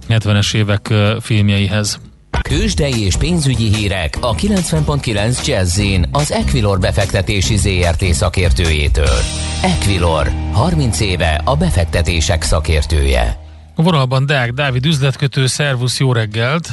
70-es 0.09 0.55
évek 0.55 0.95
filmjeihez. 1.21 2.01
Kősdei 2.43 3.05
és 3.05 3.17
pénzügyi 3.17 3.75
hírek 3.75 4.17
a 4.21 4.35
90.9 4.35 5.47
jazz 5.47 5.81
az 6.13 6.33
Equilor 6.33 6.79
befektetési 6.79 7.57
ZRT 7.57 8.05
szakértőjétől. 8.05 9.19
Equilor, 9.63 10.31
30 10.53 11.01
éve 11.01 11.41
a 11.45 11.57
befektetések 11.57 12.43
szakértője. 12.43 13.39
A 13.75 13.83
vonalban 13.83 14.27
Deák 14.27 14.53
Dávid 14.53 14.87
üzletkötő, 14.87 15.47
szervusz, 15.47 16.01
jó 16.01 16.13
reggelt! 16.13 16.69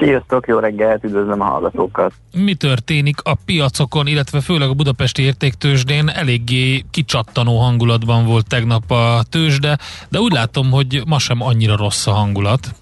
Sziasztok, 0.00 0.46
jó 0.46 0.58
reggelt, 0.58 1.04
üdvözlöm 1.04 1.40
a 1.40 1.44
hallgatókat! 1.44 2.12
Mi 2.32 2.54
történik 2.54 3.16
a 3.22 3.34
piacokon, 3.44 4.06
illetve 4.06 4.40
főleg 4.40 4.68
a 4.68 4.74
budapesti 4.74 5.22
értéktősdén? 5.22 6.08
Eléggé 6.08 6.84
kicsattanó 6.90 7.58
hangulatban 7.58 8.24
volt 8.26 8.48
tegnap 8.48 8.90
a 8.90 9.22
tőzsde, 9.30 9.78
de 10.08 10.18
úgy 10.18 10.32
látom, 10.32 10.70
hogy 10.70 11.02
ma 11.06 11.18
sem 11.18 11.42
annyira 11.42 11.76
rossz 11.76 12.06
a 12.06 12.12
hangulat. 12.12 12.74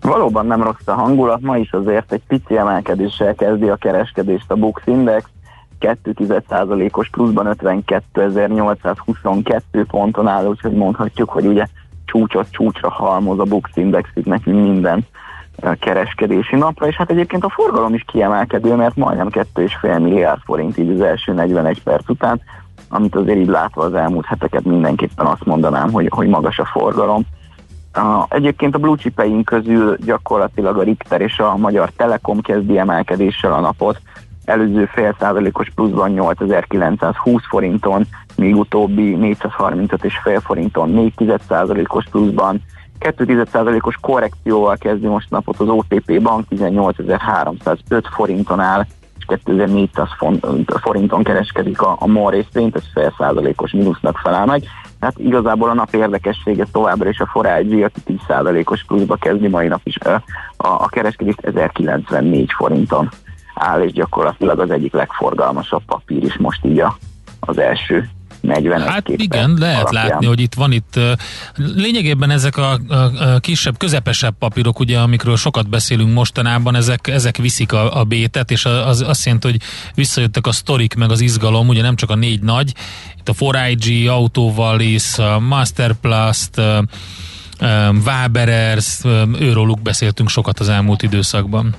Valóban 0.00 0.46
nem 0.46 0.62
rossz 0.62 0.86
a 0.86 0.92
hangulat, 0.92 1.40
ma 1.40 1.56
is 1.56 1.72
azért 1.72 2.12
egy 2.12 2.22
pici 2.28 2.56
emelkedéssel 2.56 3.34
kezdi 3.34 3.68
a 3.68 3.76
kereskedést 3.76 4.50
a 4.50 4.54
Bux 4.54 4.82
Index, 4.84 5.24
2,1%-os 5.80 7.08
pluszban 7.08 7.56
52.822 7.60 9.84
ponton 9.90 10.28
áll, 10.28 10.46
úgyhogy 10.46 10.72
mondhatjuk, 10.72 11.30
hogy 11.30 11.46
ugye 11.46 11.66
csúcsot 12.04 12.50
csúcsra 12.50 12.90
halmoz 12.90 13.38
a 13.38 13.44
Bux 13.44 13.70
Index 13.74 14.08
itt 14.14 14.26
nekünk 14.26 14.62
minden 14.62 15.06
kereskedési 15.78 16.56
napra, 16.56 16.86
és 16.86 16.96
hát 16.96 17.10
egyébként 17.10 17.44
a 17.44 17.50
forgalom 17.50 17.94
is 17.94 18.04
kiemelkedő, 18.06 18.74
mert 18.74 18.96
majdnem 18.96 19.28
2,5 19.30 20.02
milliárd 20.02 20.40
forint 20.44 20.78
így 20.78 20.90
az 20.90 21.00
első 21.00 21.32
41 21.32 21.82
perc 21.82 22.08
után, 22.08 22.40
amit 22.88 23.16
azért 23.16 23.38
így 23.38 23.48
látva 23.48 23.82
az 23.82 23.94
elmúlt 23.94 24.26
heteket 24.26 24.64
mindenképpen 24.64 25.26
azt 25.26 25.44
mondanám, 25.44 25.92
hogy, 25.92 26.08
hogy 26.10 26.28
magas 26.28 26.58
a 26.58 26.64
forgalom. 26.64 27.26
Uh, 28.02 28.24
egyébként 28.28 28.74
a 28.74 28.78
blue 28.78 28.96
chipeink 28.96 29.44
közül 29.44 29.96
gyakorlatilag 29.96 30.78
a 30.78 30.82
Richter 30.82 31.20
és 31.20 31.38
a 31.38 31.56
Magyar 31.56 31.90
Telekom 31.96 32.40
kezdi 32.40 32.78
emelkedéssel 32.78 33.52
a 33.52 33.60
napot, 33.60 34.00
előző 34.44 34.84
fél 34.84 35.16
százalékos 35.18 35.70
pluszban 35.74 36.10
8920 36.10 37.42
forinton, 37.48 38.06
míg 38.36 38.56
utóbbi 38.56 39.14
435 39.14 40.04
és 40.04 40.18
fél 40.22 40.40
forinton 40.40 40.90
4 40.90 41.34
százalékos 41.48 42.04
pluszban, 42.10 42.62
2,1%-os 43.00 43.96
korrekcióval 44.00 44.76
kezdi 44.76 45.06
most 45.06 45.30
napot 45.30 45.60
az 45.60 45.68
OTP 45.68 46.22
bank, 46.22 46.46
18.305 46.50 48.02
forinton 48.14 48.60
áll, 48.60 48.86
és 49.18 49.24
2400 49.24 50.08
forinton 50.80 51.22
kereskedik 51.22 51.80
a, 51.80 51.96
a 51.98 52.06
MOL 52.06 52.30
részvényt, 52.30 52.76
ez 52.76 52.84
fél 52.92 53.14
százalékos 53.18 53.72
mínusznak 53.72 54.18
felel 54.18 54.46
meg. 54.46 54.62
Tehát 55.00 55.18
igazából 55.18 55.68
a 55.68 55.74
nap 55.74 55.94
érdekessége 55.94 56.66
továbbra 56.72 57.08
is 57.08 57.20
a 57.20 57.26
Forágyi, 57.26 57.82
aki 57.82 58.00
10%-os 58.06 58.84
pluszba 58.84 59.16
kezdi 59.16 59.48
mai 59.48 59.68
nap 59.68 59.80
is 59.84 59.96
a, 59.98 60.22
a 60.56 60.88
kereskedést 60.88 61.40
1094 61.40 62.52
forinton 62.52 63.08
áll, 63.54 63.82
és 63.82 63.92
gyakorlatilag 63.92 64.58
az 64.58 64.70
egyik 64.70 64.92
legforgalmasabb 64.92 65.82
papír 65.86 66.24
is 66.24 66.36
most 66.36 66.64
így 66.64 66.80
a, 66.80 66.96
az 67.40 67.58
első 67.58 68.08
40 68.40 68.80
Hát 68.80 69.08
igen, 69.08 69.54
lehet 69.58 69.78
alapján. 69.78 70.06
látni, 70.06 70.26
hogy 70.26 70.40
itt 70.40 70.54
van 70.54 70.72
itt 70.72 71.00
lényegében 71.56 72.30
ezek 72.30 72.56
a, 72.56 72.78
a, 72.88 72.94
a 72.94 73.38
kisebb, 73.38 73.76
közepesebb 73.78 74.34
papírok, 74.38 74.78
ugye, 74.78 74.98
amikről 74.98 75.36
sokat 75.36 75.68
beszélünk 75.68 76.12
mostanában, 76.12 76.74
ezek, 76.74 77.06
ezek 77.06 77.36
viszik 77.36 77.72
a, 77.72 78.00
a 78.00 78.04
bétet, 78.04 78.50
és 78.50 78.64
az 78.64 79.00
azt 79.00 79.24
jelenti, 79.24 79.48
hogy 79.50 79.60
visszajöttek 79.94 80.46
a 80.46 80.52
sztorik, 80.52 80.94
meg 80.94 81.10
az 81.10 81.20
izgalom, 81.20 81.68
ugye 81.68 81.82
nem 81.82 81.96
csak 81.96 82.10
a 82.10 82.14
négy 82.14 82.40
nagy, 82.42 82.72
itt 83.18 83.28
a 83.28 83.32
4IG, 83.32 84.08
Autovalis, 84.08 85.16
Masterplast, 85.40 86.50
Waberers, 88.04 89.00
őróluk 89.40 89.82
beszéltünk 89.82 90.28
sokat 90.28 90.60
az 90.60 90.68
elmúlt 90.68 91.02
időszakban. 91.02 91.74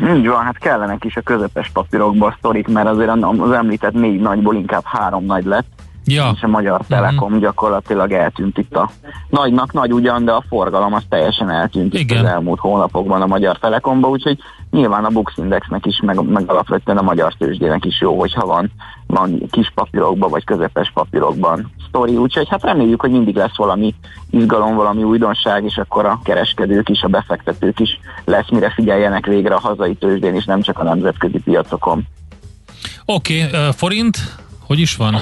Így 0.00 0.28
van, 0.28 0.44
hát 0.44 0.58
kellenek 0.58 1.04
is 1.04 1.16
a 1.16 1.20
közepes 1.20 1.70
papírokba 1.70 2.26
a 2.26 2.34
sztorik, 2.38 2.68
mert 2.68 2.88
azért 2.88 3.10
az 3.38 3.50
említett 3.50 3.92
négy 3.92 4.20
nagyból 4.20 4.54
inkább 4.54 4.84
három 4.84 5.24
nagy 5.24 5.44
lett, 5.44 5.66
ja. 6.06 6.32
és 6.34 6.42
a 6.42 6.46
Magyar 6.46 6.78
mhm. 6.78 6.88
Telekom 6.88 7.26
uh-huh. 7.26 7.40
gyakorlatilag 7.40 8.12
eltűnt 8.12 8.58
itt 8.58 8.76
a 8.76 8.90
nagynak 9.28 9.72
nagy 9.72 9.92
ugyan, 9.92 10.24
de 10.24 10.32
a 10.32 10.44
forgalom 10.48 10.94
az 10.94 11.02
teljesen 11.08 11.50
eltűnt 11.50 11.94
Igen. 11.94 12.18
itt 12.18 12.24
az 12.24 12.30
elmúlt 12.30 12.60
hónapokban 12.60 13.22
a 13.22 13.26
Magyar 13.26 13.58
Telekomba, 13.58 14.08
úgyhogy 14.08 14.38
nyilván 14.70 15.04
a 15.04 15.08
Bux 15.08 15.32
Indexnek 15.36 15.86
is, 15.86 16.00
meg, 16.00 16.22
meg 16.22 16.50
alapvetően 16.50 16.98
a 16.98 17.02
magyar 17.02 17.32
tőzsdének 17.32 17.84
is 17.84 18.00
jó, 18.00 18.18
hogyha 18.18 18.46
van, 18.46 18.72
van 19.06 19.42
kis 19.50 19.72
papírokban 19.74 20.30
vagy 20.30 20.44
közepes 20.44 20.90
papírokban 20.94 21.72
sztori, 21.88 22.16
úgyhogy 22.16 22.48
hát 22.48 22.62
reméljük, 22.62 23.00
hogy 23.00 23.10
mindig 23.10 23.36
lesz 23.36 23.56
valami 23.56 23.94
izgalom, 24.30 24.74
valami 24.74 25.02
újdonság, 25.02 25.64
és 25.64 25.76
akkor 25.76 26.04
a 26.04 26.20
kereskedők 26.24 26.88
is, 26.88 27.02
a 27.02 27.08
befektetők 27.08 27.80
is 27.80 28.00
lesz, 28.24 28.50
mire 28.50 28.70
figyeljenek 28.70 29.26
végre 29.26 29.54
a 29.54 29.60
hazai 29.60 29.94
tőzsdén, 29.94 30.34
és 30.34 30.44
nem 30.44 30.62
csak 30.62 30.78
a 30.78 30.82
nemzetközi 30.82 31.38
piacokon. 31.38 32.06
Oké, 33.04 33.44
okay, 33.44 33.68
uh, 33.68 33.74
forint, 33.74 34.18
hogy 34.66 34.78
is 34.78 34.96
van? 34.96 35.16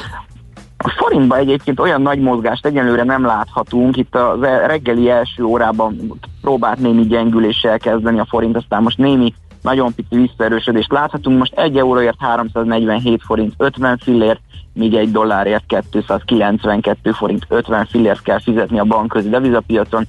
A 0.86 0.94
forintban 0.96 1.38
egyébként 1.38 1.80
olyan 1.80 2.02
nagy 2.02 2.20
mozgást 2.20 2.66
egyelőre 2.66 3.04
nem 3.04 3.24
láthatunk. 3.24 3.96
Itt 3.96 4.14
a 4.14 4.38
e- 4.42 4.66
reggeli 4.66 5.10
első 5.10 5.42
órában 5.42 6.18
próbált 6.40 6.78
némi 6.78 7.06
gyengüléssel 7.06 7.78
kezdeni 7.78 8.18
a 8.18 8.26
forint, 8.28 8.56
aztán 8.56 8.82
most 8.82 8.98
némi 8.98 9.34
nagyon 9.62 9.94
pici 9.94 10.16
visszaerősödést 10.16 10.92
láthatunk. 10.92 11.38
Most 11.38 11.52
1 11.54 11.76
euróért 11.76 12.16
347 12.18 13.22
forint 13.22 13.54
50 13.56 13.98
fillért, 13.98 14.40
míg 14.72 14.94
egy 14.94 15.10
dollárért 15.10 15.64
292 15.90 17.12
forint 17.12 17.46
50 17.48 17.86
fillért 17.86 18.22
kell 18.22 18.40
fizetni 18.40 18.78
a 18.78 18.84
bankközi 18.84 19.28
devizapiacon. 19.28 20.04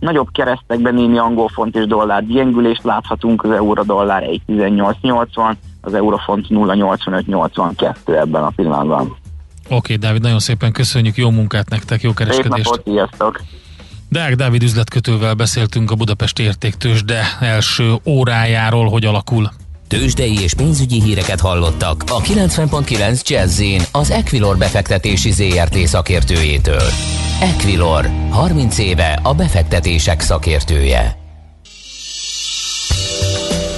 Nagyobb 0.00 0.28
keresztekben 0.32 0.94
némi 0.94 1.18
angol 1.18 1.48
font 1.48 1.76
és 1.76 1.86
dollár 1.86 2.26
gyengülést 2.26 2.84
láthatunk, 2.84 3.44
az 3.44 3.50
euró 3.50 3.82
dollár 3.82 4.22
1,1880, 4.22 5.54
az 5.80 5.94
eurofont 5.94 6.46
0,8582 6.48 8.18
ebben 8.18 8.42
a 8.42 8.52
pillanatban. 8.56 9.16
Oké, 9.70 9.76
okay, 9.76 9.96
Dávid, 9.96 10.22
nagyon 10.22 10.38
szépen 10.38 10.72
köszönjük, 10.72 11.16
jó 11.16 11.30
munkát 11.30 11.68
nektek, 11.68 12.02
jó 12.02 12.12
kereskedést! 12.12 12.54
Szép 12.54 12.64
napot, 12.64 12.82
sziasztok! 12.84 13.42
Deák 14.08 14.34
Dávid 14.34 14.62
üzletkötővel 14.62 15.34
beszéltünk 15.34 15.90
a 15.90 15.94
Budapest 15.94 16.38
értéktős, 16.38 17.04
de 17.04 17.22
első 17.40 17.94
órájáról, 18.06 18.88
hogy 18.88 19.04
alakul. 19.04 19.50
Tőzsdei 19.88 20.40
és 20.40 20.54
pénzügyi 20.54 21.02
híreket 21.02 21.40
hallottak 21.40 22.04
a 22.06 22.20
90.9 22.20 23.26
jazz 23.28 23.62
az 23.92 24.10
Equilor 24.10 24.58
befektetési 24.58 25.30
ZRT 25.30 25.76
szakértőjétől. 25.76 26.82
Equilor, 27.40 28.10
30 28.30 28.78
éve 28.78 29.20
a 29.22 29.34
befektetések 29.34 30.20
szakértője. 30.20 31.18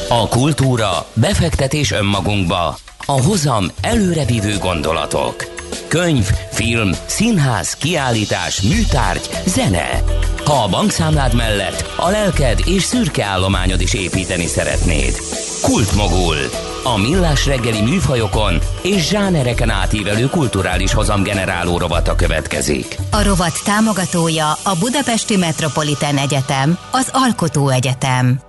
A 0.09 0.29
kultúra, 0.29 1.07
befektetés 1.15 1.93
önmagunkba, 1.93 2.77
a 3.07 3.23
hozam 3.23 3.65
előrevívő 3.81 4.59
gondolatok 4.59 5.61
könyv, 5.89 6.31
film, 6.51 6.91
színház, 7.07 7.73
kiállítás, 7.73 8.61
műtárgy, 8.61 9.29
zene. 9.47 10.03
Ha 10.45 10.63
a 10.63 10.69
bankszámlád 10.69 11.35
mellett 11.35 11.93
a 11.97 12.11
lelked 12.11 12.61
és 12.65 12.83
szürke 12.83 13.25
állományod 13.25 13.81
is 13.81 13.95
építeni 13.95 14.47
szeretnéd. 14.47 15.17
Kultmogul. 15.63 16.37
A 16.85 16.99
millás 16.99 17.47
reggeli 17.47 17.81
műfajokon 17.81 18.59
és 18.83 19.09
zsánereken 19.09 19.71
átívelő 19.71 20.27
kulturális 20.27 20.93
hozamgeneráló 20.93 21.79
rovata 21.79 22.15
következik. 22.15 22.97
A 23.11 23.23
rovat 23.23 23.61
támogatója 23.65 24.51
a 24.51 24.77
Budapesti 24.79 25.37
Metropolitán 25.37 26.19
Egyetem, 26.19 26.79
az 26.91 27.09
Alkotó 27.13 27.69
Egyetem. 27.69 28.41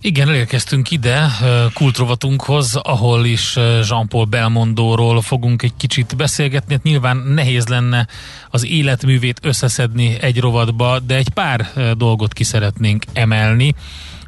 Igen, 0.00 0.28
elérkeztünk 0.28 0.90
ide 0.90 1.30
kultrovatunkhoz, 1.74 2.76
ahol 2.76 3.24
is 3.24 3.56
Jean-Paul 3.88 4.24
Belmondóról 4.24 5.22
fogunk 5.22 5.62
egy 5.62 5.72
kicsit 5.76 6.16
beszélgetni. 6.16 6.72
Hát 6.74 6.82
nyilván 6.82 7.16
nehéz 7.16 7.66
lenne 7.66 8.06
az 8.50 8.66
életművét 8.66 9.40
összeszedni 9.42 10.16
egy 10.20 10.40
rovatba, 10.40 10.98
de 10.98 11.16
egy 11.16 11.28
pár 11.28 11.70
dolgot 11.96 12.32
ki 12.32 12.44
szeretnénk 12.44 13.04
emelni. 13.12 13.74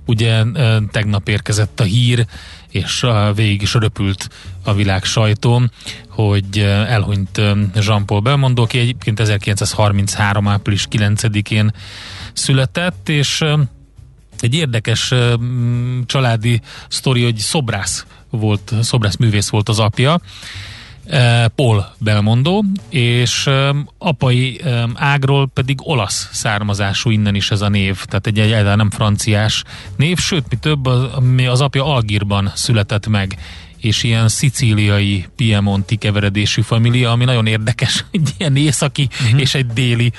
Ugye 0.07 0.43
tegnap 0.91 1.29
érkezett 1.29 1.81
a 1.81 1.85
hír, 1.85 2.27
és 2.71 3.07
végig 3.35 3.63
is 3.63 3.75
röpült 3.75 4.29
a 4.65 4.75
világ 4.75 5.05
sajtó, 5.05 5.63
hogy 6.09 6.59
elhunyt 6.89 7.41
Jean-Paul 7.75 8.21
Belmondo, 8.21 8.63
aki 8.63 8.79
egyébként 8.79 9.21
1933. 9.21 10.49
április 10.49 10.87
9-én 10.91 11.73
született, 12.33 13.09
és 13.09 13.45
egy 14.43 14.55
érdekes 14.55 15.15
családi 16.07 16.61
sztori, 16.89 17.23
hogy 17.23 17.37
szobrász 17.37 18.07
volt, 18.31 18.73
szobrász 18.81 19.17
művész 19.17 19.49
volt 19.49 19.69
az 19.69 19.79
apja, 19.79 20.21
Paul 21.55 21.85
Belmondo, 21.99 22.63
és 22.89 23.51
apai 23.99 24.61
ágról 24.95 25.49
pedig 25.55 25.79
olasz 25.83 26.29
származású 26.33 27.11
innen 27.11 27.35
is 27.35 27.51
ez 27.51 27.61
a 27.61 27.69
név, 27.69 28.05
tehát 28.05 28.27
egy 28.27 28.39
egyáltalán 28.39 28.77
nem 28.77 28.91
franciás 28.91 29.65
név, 29.97 30.19
sőt, 30.19 30.45
mi 30.51 30.57
több, 30.57 30.87
az 31.49 31.61
apja 31.61 31.85
Algírban 31.85 32.53
született 32.55 33.07
meg, 33.07 33.39
és 33.81 34.03
ilyen 34.03 34.29
szicíliai, 34.29 35.27
piemonti 35.37 35.97
keveredésű 35.97 36.61
família, 36.61 37.11
ami 37.11 37.25
nagyon 37.25 37.47
érdekes, 37.47 38.05
egy 38.11 38.31
ilyen 38.39 38.57
északi 38.57 39.09
uh-huh. 39.25 39.41
és 39.41 39.55
egy 39.55 39.67
déli 39.67 40.13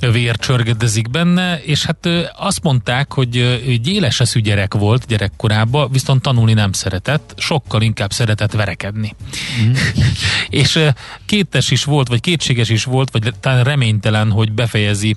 vér 0.00 0.36
csörgedezik 0.36 1.10
benne, 1.10 1.62
és 1.62 1.84
hát 1.84 2.08
azt 2.36 2.62
mondták, 2.62 3.12
hogy 3.12 3.36
egy 3.66 4.12
eszű 4.18 4.40
gyerek 4.40 4.74
volt 4.74 5.06
gyerekkorában, 5.06 5.90
viszont 5.92 6.22
tanulni 6.22 6.52
nem 6.52 6.72
szeretett, 6.72 7.34
sokkal 7.36 7.82
inkább 7.82 8.12
szeretett 8.12 8.52
verekedni. 8.52 9.14
Mm. 9.62 9.72
és 10.60 10.78
kétes 11.26 11.70
is 11.70 11.84
volt, 11.84 12.08
vagy 12.08 12.20
kétséges 12.20 12.68
is 12.68 12.84
volt, 12.84 13.10
vagy 13.10 13.34
talán 13.40 13.64
reménytelen, 13.64 14.30
hogy 14.30 14.52
befejezi 14.52 15.16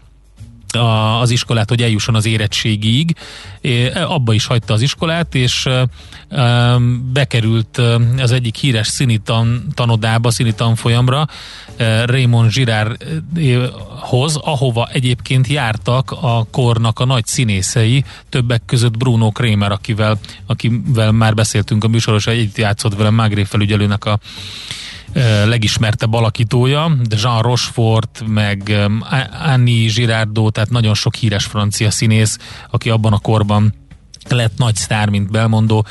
a, 0.75 1.19
az 1.19 1.29
iskolát, 1.29 1.69
hogy 1.69 1.81
eljusson 1.81 2.15
az 2.15 2.25
érettségig. 2.25 3.15
Abba 4.07 4.33
is 4.33 4.45
hagyta 4.45 4.73
az 4.73 4.81
iskolát, 4.81 5.36
és 5.36 5.69
bekerült 7.13 7.81
az 8.17 8.31
egyik 8.31 8.55
híres 8.55 8.88
színi 8.88 9.17
tan, 9.17 9.67
tanodába, 9.73 10.31
színi 10.31 10.53
tanfolyamra, 10.53 11.27
Raymond 12.05 12.51
Girardhoz, 12.51 14.36
ahova 14.36 14.89
egyébként 14.91 15.47
jártak 15.47 16.12
a 16.12 16.47
kornak 16.51 16.99
a 16.99 17.05
nagy 17.05 17.25
színészei, 17.25 18.03
többek 18.29 18.62
között 18.65 18.97
Bruno 18.97 19.31
Kramer, 19.31 19.71
akivel, 19.71 20.19
akivel 20.45 21.12
már 21.12 21.33
beszéltünk 21.33 21.83
a 21.83 21.88
műsoros, 21.88 22.27
együtt 22.27 22.57
játszott 22.57 22.95
vele 22.95 23.09
Magré 23.09 23.43
felügyelőnek 23.43 24.05
a 24.05 24.19
legismertebb 25.45 26.13
alakítója, 26.13 26.97
de 27.08 27.15
Jean 27.21 27.41
Rochefort, 27.41 28.23
meg 28.28 28.73
Annie 29.43 29.89
Girardot, 29.89 30.54
tehát 30.54 30.69
nagyon 30.69 30.93
sok 30.93 31.15
híres 31.15 31.45
francia 31.45 31.91
színész, 31.91 32.38
aki 32.71 32.89
abban 32.89 33.13
a 33.13 33.19
korban 33.19 33.73
lett 34.30 34.58
nagy 34.58 34.76
sztár, 34.76 35.10
mint 35.10 35.32
Belmondo, 35.32 35.82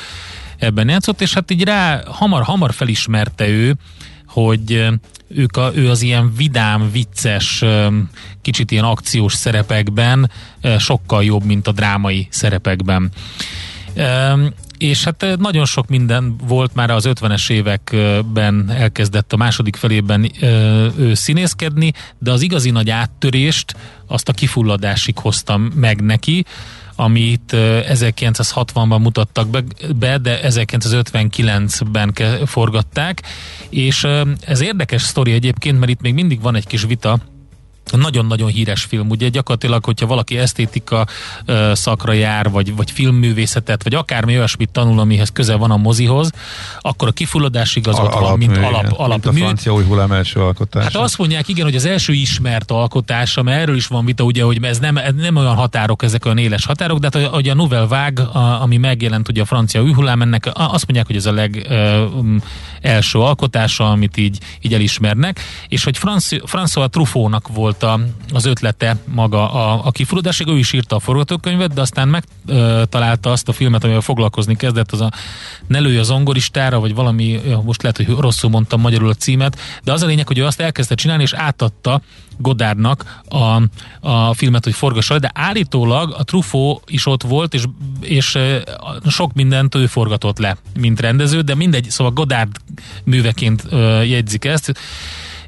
ebben 0.58 0.88
játszott, 0.88 1.20
és 1.20 1.34
hát 1.34 1.50
így 1.50 1.62
rá 1.62 2.02
hamar-hamar 2.06 2.72
felismerte 2.72 3.48
ő, 3.48 3.76
hogy 4.26 4.88
ők 5.28 5.56
a, 5.56 5.70
ő 5.74 5.90
az 5.90 6.02
ilyen 6.02 6.32
vidám, 6.36 6.90
vicces, 6.92 7.64
kicsit 8.42 8.70
ilyen 8.70 8.84
akciós 8.84 9.34
szerepekben 9.34 10.30
sokkal 10.78 11.24
jobb, 11.24 11.44
mint 11.44 11.66
a 11.66 11.72
drámai 11.72 12.26
szerepekben 12.30 13.10
és 14.82 15.04
hát 15.04 15.26
nagyon 15.38 15.64
sok 15.64 15.88
minden 15.88 16.36
volt 16.46 16.74
már 16.74 16.90
az 16.90 17.08
50-es 17.08 17.50
években 17.50 18.70
elkezdett 18.70 19.32
a 19.32 19.36
második 19.36 19.76
felében 19.76 20.30
ő 20.98 21.14
színészkedni, 21.14 21.92
de 22.18 22.30
az 22.30 22.42
igazi 22.42 22.70
nagy 22.70 22.90
áttörést 22.90 23.74
azt 24.06 24.28
a 24.28 24.32
kifulladásig 24.32 25.18
hoztam 25.18 25.62
meg 25.62 26.00
neki, 26.00 26.44
amit 26.96 27.50
1960-ban 27.54 29.00
mutattak 29.00 29.48
be, 29.96 30.18
de 30.18 30.40
1959-ben 30.42 32.14
forgatták, 32.46 33.22
és 33.68 34.06
ez 34.40 34.60
érdekes 34.60 35.02
sztori 35.02 35.32
egyébként, 35.32 35.78
mert 35.78 35.90
itt 35.90 36.00
még 36.00 36.14
mindig 36.14 36.40
van 36.40 36.54
egy 36.54 36.66
kis 36.66 36.82
vita 36.84 37.18
nagyon-nagyon 37.90 38.48
híres 38.48 38.82
film, 38.82 39.10
ugye 39.10 39.28
gyakorlatilag, 39.28 39.84
hogyha 39.84 40.06
valaki 40.06 40.38
esztétika 40.38 41.06
szakra 41.72 42.12
jár, 42.12 42.50
vagy, 42.50 42.76
vagy 42.76 42.90
filmművészetet, 42.90 43.82
vagy 43.82 43.94
akármi 43.94 44.36
olyasmit 44.36 44.70
tanul, 44.70 44.98
amihez 44.98 45.28
köze 45.32 45.54
van 45.54 45.70
a 45.70 45.76
mozihoz, 45.76 46.30
akkor 46.80 47.08
a 47.08 47.12
kifulladásig 47.12 47.88
az 47.88 47.98
ott 47.98 48.12
van, 48.12 48.38
mint 48.38 48.56
alap, 48.56 48.92
alap 48.96 49.24
mint 49.24 49.26
a 49.26 49.32
francia 49.32 49.72
új 49.72 49.84
hullám 49.84 50.12
első 50.12 50.40
alkotása. 50.40 50.84
Hát 50.84 50.96
azt 50.96 51.18
mondják, 51.18 51.48
igen, 51.48 51.64
hogy 51.64 51.74
az 51.74 51.84
első 51.84 52.12
ismert 52.12 52.70
alkotása, 52.70 53.42
mert 53.42 53.60
erről 53.60 53.76
is 53.76 53.86
van 53.86 54.04
vita, 54.04 54.24
ugye, 54.24 54.42
hogy 54.42 54.64
ez 54.64 54.78
nem, 54.78 54.98
nem 55.16 55.36
olyan 55.36 55.54
határok, 55.54 56.02
ezek 56.02 56.24
olyan 56.24 56.38
éles 56.38 56.64
határok, 56.64 56.98
de 56.98 57.08
hát, 57.12 57.26
hogy 57.26 57.48
a 57.48 57.54
Nouvelle 57.54 57.86
Vague, 57.86 58.24
a, 58.24 58.62
ami 58.62 58.76
megjelent 58.76 59.28
ugye 59.28 59.42
a 59.42 59.44
francia 59.44 59.82
új 59.82 59.92
hullám, 59.92 60.22
ennek 60.22 60.50
azt 60.54 60.84
mondják, 60.86 61.06
hogy 61.06 61.16
ez 61.16 61.26
a 61.26 61.32
leg 61.32 61.66
um, 61.70 62.42
első 62.80 63.18
alkotása, 63.18 63.90
amit 63.90 64.16
így, 64.16 64.38
így 64.60 64.74
elismernek, 64.74 65.40
és 65.68 65.84
hogy 65.84 65.98
François 66.46 66.90
Truffautnak 66.90 67.48
volt 67.48 67.71
volt 67.80 68.00
a, 68.00 68.00
az 68.32 68.44
ötlete 68.44 68.96
maga 69.04 69.52
a, 69.52 69.86
a 69.86 69.90
kifulladásig, 69.90 70.46
ő 70.46 70.58
is 70.58 70.72
írta 70.72 70.96
a 70.96 71.00
forgatókönyvet, 71.00 71.72
de 71.72 71.80
aztán 71.80 72.08
megtalálta 72.08 73.30
azt 73.30 73.48
a 73.48 73.52
filmet, 73.52 73.84
amivel 73.84 74.00
foglalkozni 74.00 74.56
kezdett, 74.56 74.92
az 74.92 75.00
a 75.00 75.10
Ne 75.66 75.78
lőj 75.78 75.98
a 75.98 76.02
zongoristára, 76.02 76.80
vagy 76.80 76.94
valami, 76.94 77.40
most 77.64 77.82
lehet, 77.82 77.96
hogy 77.96 78.08
rosszul 78.08 78.50
mondtam 78.50 78.80
magyarul 78.80 79.08
a 79.08 79.14
címet, 79.14 79.58
de 79.84 79.92
az 79.92 80.02
a 80.02 80.06
lényeg, 80.06 80.26
hogy 80.26 80.38
ő 80.38 80.44
azt 80.44 80.60
elkezdte 80.60 80.94
csinálni, 80.94 81.22
és 81.22 81.32
átadta 81.32 82.00
Godárnak 82.38 83.20
a, 83.28 83.62
a 84.00 84.34
filmet, 84.34 84.64
hogy 84.64 84.74
forgassa, 84.74 85.18
de 85.18 85.30
állítólag 85.34 86.14
a 86.18 86.24
Truffaut 86.24 86.82
is 86.86 87.06
ott 87.06 87.22
volt, 87.22 87.54
és, 87.54 87.64
és 88.00 88.38
sok 89.08 89.32
mindent 89.32 89.74
ő 89.74 89.86
forgatott 89.86 90.38
le, 90.38 90.56
mint 90.78 91.00
rendező, 91.00 91.40
de 91.40 91.54
mindegy, 91.54 91.90
szóval 91.90 92.12
Godard 92.12 92.56
műveként 93.04 93.66
jegyzik 94.04 94.44
ezt, 94.44 94.72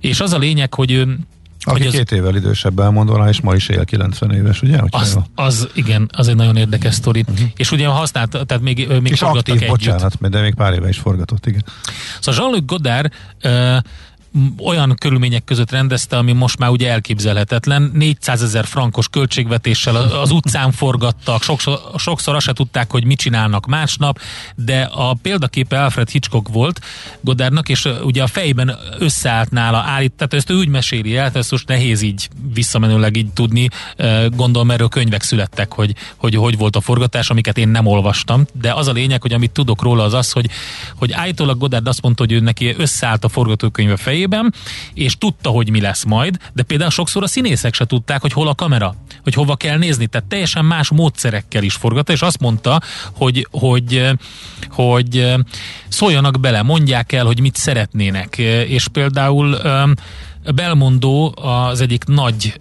és 0.01 0.21
az 0.21 0.33
a 0.33 0.39
lényeg, 0.39 0.75
hogy 0.75 0.91
ő 0.91 1.19
aki 1.65 1.89
két 1.89 2.11
az... 2.11 2.19
évvel 2.19 2.37
idősebb 2.37 2.79
elmondóan, 2.79 3.29
és 3.29 3.41
ma 3.41 3.55
is 3.55 3.69
él 3.69 3.85
90 3.85 4.33
éves, 4.33 4.63
ugye? 4.63 4.79
Az, 4.91 5.19
az, 5.35 5.69
igen, 5.75 6.11
az 6.13 6.29
egy 6.29 6.37
nagyon 6.37 6.57
érdekes 6.57 6.95
sztori. 6.95 7.25
Uh-huh. 7.29 7.49
És 7.57 7.71
ugye 7.71 7.87
használt, 7.87 8.31
tehát 8.31 8.61
még, 8.61 8.89
még 8.89 9.13
és 9.13 9.23
aktív, 9.23 9.55
együtt. 9.55 9.69
bocsánat, 9.69 10.31
de 10.31 10.41
még 10.41 10.55
pár 10.55 10.73
éve 10.73 10.89
is 10.89 10.99
forgatott, 10.99 11.47
igen. 11.47 11.65
Szóval 12.21 12.41
Jean-Luc 12.41 12.67
Godard 12.67 13.13
uh, 13.45 13.77
olyan 14.65 14.95
körülmények 14.95 15.45
között 15.45 15.71
rendezte, 15.71 16.17
ami 16.17 16.33
most 16.33 16.59
már 16.59 16.71
ugye 16.71 16.91
elképzelhetetlen. 16.91 17.91
400 17.95 18.43
ezer 18.43 18.65
frankos 18.65 19.09
költségvetéssel 19.09 19.97
az 19.97 20.31
utcán 20.31 20.73
forgattak, 20.73 21.43
sokszor, 21.43 21.79
sokszor 21.97 22.35
azt 22.35 22.45
se 22.45 22.53
tudták, 22.53 22.91
hogy 22.91 23.05
mit 23.05 23.19
csinálnak 23.19 23.67
másnap, 23.67 24.19
de 24.55 24.83
a 24.83 25.15
példaképe 25.23 25.83
Alfred 25.83 26.09
Hitchcock 26.09 26.49
volt 26.49 26.81
Godárnak, 27.21 27.69
és 27.69 27.89
ugye 28.03 28.23
a 28.23 28.27
fejben 28.27 28.77
összeállt 28.99 29.51
nála 29.51 29.79
állít, 29.79 30.13
tehát 30.13 30.35
ezt 30.35 30.51
ő 30.51 30.55
úgy 30.55 30.69
meséli 30.69 31.17
el, 31.17 31.31
ezt 31.35 31.51
most 31.51 31.69
nehéz 31.69 32.03
így 32.03 32.29
visszamenőleg 32.55 33.17
így 33.17 33.33
tudni, 33.33 33.69
gondolom 34.29 34.71
erről 34.71 34.89
könyvek 34.89 35.23
születtek, 35.23 35.73
hogy, 35.73 35.95
hogy 36.17 36.35
hogy 36.35 36.57
volt 36.57 36.77
a 36.77 36.81
forgatás, 36.81 37.31
amiket 37.31 37.59
én 37.59 37.69
nem 37.69 37.87
olvastam, 37.87 38.47
de 38.53 38.73
az 38.73 38.89
a 38.89 38.93
lényeg, 38.93 39.23
hogy 39.23 39.33
amit 39.33 39.51
tudok 39.51 39.83
róla 39.83 40.03
az 40.03 40.15
az, 40.15 40.33
hogy, 40.33 40.51
hogy 40.97 41.13
állítólag 41.13 41.59
Godard 41.59 41.87
azt 41.87 42.03
mondta, 42.03 42.23
hogy 42.23 42.33
ő 42.33 42.41
neki 42.41 42.75
összeállt 42.79 43.25
a 43.25 43.29
forgatókönyve 43.29 43.97
fejében, 43.97 44.23
fejében, 44.25 44.55
és 44.95 45.19
tudta, 45.19 45.51
hogy 45.51 45.71
mi 45.71 45.81
lesz 45.81 46.05
majd, 46.05 46.37
de 46.53 46.63
például 46.63 46.91
sokszor 46.91 47.23
a 47.23 47.27
színészek 47.27 47.75
se 47.75 47.85
tudták, 47.85 48.21
hogy 48.21 48.33
hol 48.33 48.49
a 48.49 48.55
kamera, 48.55 48.95
hogy 49.23 49.35
hova 49.35 49.57
kell 49.57 49.79
nézni, 49.79 50.07
tehát 50.07 50.29
teljesen 50.29 50.65
más 50.65 50.91
módszerekkel 50.91 51.63
is 51.63 51.75
forgatta, 51.75 52.13
és 52.13 52.23
azt 52.23 52.41
mondta, 52.41 52.81
hogy, 53.13 53.47
hogy, 53.51 54.11
hogy 54.71 55.35
szóljanak 55.89 56.41
bele, 56.41 56.63
mondják 56.63 57.13
el, 57.13 57.25
hogy 57.25 57.41
mit 57.41 57.57
szeretnének, 57.57 58.39
és 58.69 58.89
például 58.89 59.59
Belmondó 60.55 61.35
az 61.43 61.81
egyik 61.81 62.05
nagy 62.05 62.55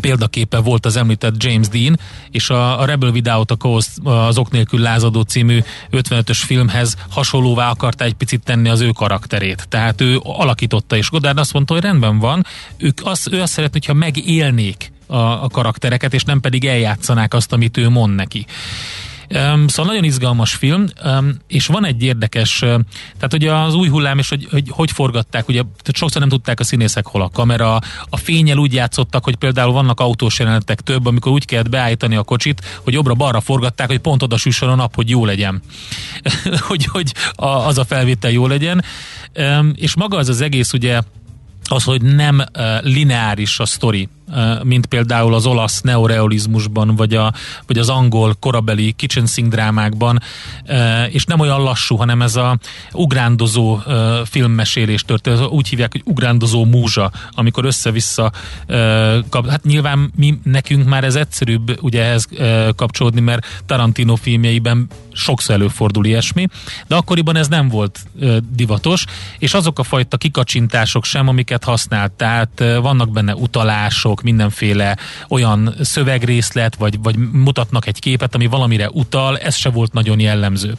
példaképe 0.00 0.58
volt 0.58 0.86
az 0.86 0.96
említett 0.96 1.42
James 1.42 1.68
Dean, 1.68 1.98
és 2.30 2.50
a, 2.50 2.80
a 2.80 2.84
Rebel 2.84 3.10
Without 3.10 3.50
a 3.50 3.56
Cause, 3.56 3.88
az 4.02 4.38
Ok 4.38 4.50
nélkül 4.50 4.80
lázadó 4.80 5.20
című 5.20 5.58
55-ös 5.92 6.40
filmhez 6.44 6.96
hasonlóvá 7.10 7.70
akarta 7.70 8.04
egy 8.04 8.14
picit 8.14 8.42
tenni 8.42 8.68
az 8.68 8.80
ő 8.80 8.90
karakterét. 8.90 9.66
Tehát 9.68 10.00
ő 10.00 10.20
alakította, 10.22 10.96
és 10.96 11.10
Godard 11.10 11.38
azt 11.38 11.52
mondta, 11.52 11.74
hogy 11.74 11.82
rendben 11.82 12.18
van, 12.18 12.46
ők 12.76 13.00
azt, 13.04 13.32
ő 13.32 13.40
azt 13.40 13.52
szeretné, 13.52 13.78
hogyha 13.78 13.98
megélnék 13.98 14.92
a, 15.06 15.16
a 15.16 15.48
karaktereket, 15.48 16.14
és 16.14 16.24
nem 16.24 16.40
pedig 16.40 16.64
eljátszanák 16.64 17.34
azt, 17.34 17.52
amit 17.52 17.76
ő 17.76 17.88
mond 17.88 18.14
neki. 18.14 18.46
Szóval 19.28 19.84
nagyon 19.84 20.04
izgalmas 20.04 20.54
film, 20.54 20.86
és 21.46 21.66
van 21.66 21.86
egy 21.86 22.02
érdekes, 22.02 22.58
tehát 22.58 23.34
ugye 23.34 23.54
az 23.54 23.74
új 23.74 23.88
hullám, 23.88 24.18
és 24.18 24.28
hogy 24.28 24.48
hogy, 24.50 24.68
hogy 24.70 24.90
forgatták, 24.90 25.48
ugye 25.48 25.62
sokszor 25.92 26.20
nem 26.20 26.30
tudták 26.30 26.60
a 26.60 26.64
színészek 26.64 27.06
hol 27.06 27.22
a 27.22 27.28
kamera, 27.28 27.78
a 28.08 28.16
fényel 28.16 28.56
úgy 28.56 28.72
játszottak, 28.72 29.24
hogy 29.24 29.36
például 29.36 29.72
vannak 29.72 30.00
autós 30.00 30.38
jelenetek 30.38 30.80
több, 30.80 31.06
amikor 31.06 31.32
úgy 31.32 31.44
kellett 31.44 31.68
beállítani 31.68 32.16
a 32.16 32.22
kocsit, 32.22 32.80
hogy 32.84 32.92
jobbra-balra 32.92 33.40
forgatták, 33.40 33.86
hogy 33.86 33.98
pont 33.98 34.22
oda 34.22 34.36
süssön 34.36 34.68
a 34.68 34.74
nap, 34.74 34.94
hogy 34.94 35.10
jó 35.10 35.24
legyen. 35.24 35.62
hogy 36.68 36.84
hogy 36.84 37.14
a, 37.34 37.46
az 37.46 37.78
a 37.78 37.84
felvétel 37.84 38.30
jó 38.30 38.46
legyen. 38.46 38.84
És 39.74 39.94
maga 39.94 40.16
az 40.16 40.28
az 40.28 40.40
egész 40.40 40.72
ugye 40.72 41.00
az, 41.64 41.84
hogy 41.84 42.02
nem 42.02 42.44
lineáris 42.82 43.58
a 43.58 43.66
sztori 43.66 44.08
mint 44.62 44.86
például 44.86 45.34
az 45.34 45.46
olasz 45.46 45.80
neorealizmusban, 45.80 46.96
vagy, 46.96 47.14
a, 47.14 47.32
vagy 47.66 47.78
az 47.78 47.88
angol 47.88 48.36
korabeli 48.40 48.92
kitchen 48.92 49.26
drámákban, 49.48 50.22
és 51.08 51.24
nem 51.24 51.40
olyan 51.40 51.62
lassú, 51.62 51.96
hanem 51.96 52.22
ez 52.22 52.36
a 52.36 52.58
ugrándozó 52.92 53.78
filmmesélés 54.24 55.02
történt. 55.02 55.40
Úgy 55.40 55.68
hívják, 55.68 55.92
hogy 55.92 56.02
ugrándozó 56.04 56.64
múzsa, 56.64 57.10
amikor 57.30 57.64
össze-vissza 57.64 58.32
kap. 59.28 59.48
Hát 59.48 59.64
nyilván 59.64 60.12
mi, 60.16 60.38
nekünk 60.42 60.88
már 60.88 61.04
ez 61.04 61.14
egyszerűbb 61.14 61.82
ugye 61.82 62.02
ehhez 62.02 62.28
kapcsolódni, 62.76 63.20
mert 63.20 63.62
Tarantino 63.66 64.14
filmjeiben 64.14 64.86
sokszor 65.12 65.54
előfordul 65.54 66.04
ilyesmi, 66.04 66.46
de 66.86 66.94
akkoriban 66.94 67.36
ez 67.36 67.48
nem 67.48 67.68
volt 67.68 68.06
divatos, 68.50 69.04
és 69.38 69.54
azok 69.54 69.78
a 69.78 69.82
fajta 69.82 70.16
kikacsintások 70.16 71.04
sem, 71.04 71.28
amiket 71.28 71.64
használt, 71.64 72.12
tehát 72.12 72.64
vannak 72.80 73.10
benne 73.10 73.34
utalások, 73.34 74.17
látok 74.18 74.22
mindenféle 74.22 74.96
olyan 75.28 75.74
szövegrészlet, 75.80 76.76
vagy, 76.76 76.98
vagy 77.02 77.16
mutatnak 77.32 77.86
egy 77.86 78.00
képet, 78.00 78.34
ami 78.34 78.46
valamire 78.46 78.88
utal, 78.90 79.38
ez 79.38 79.54
se 79.54 79.70
volt 79.70 79.92
nagyon 79.92 80.20
jellemző. 80.20 80.74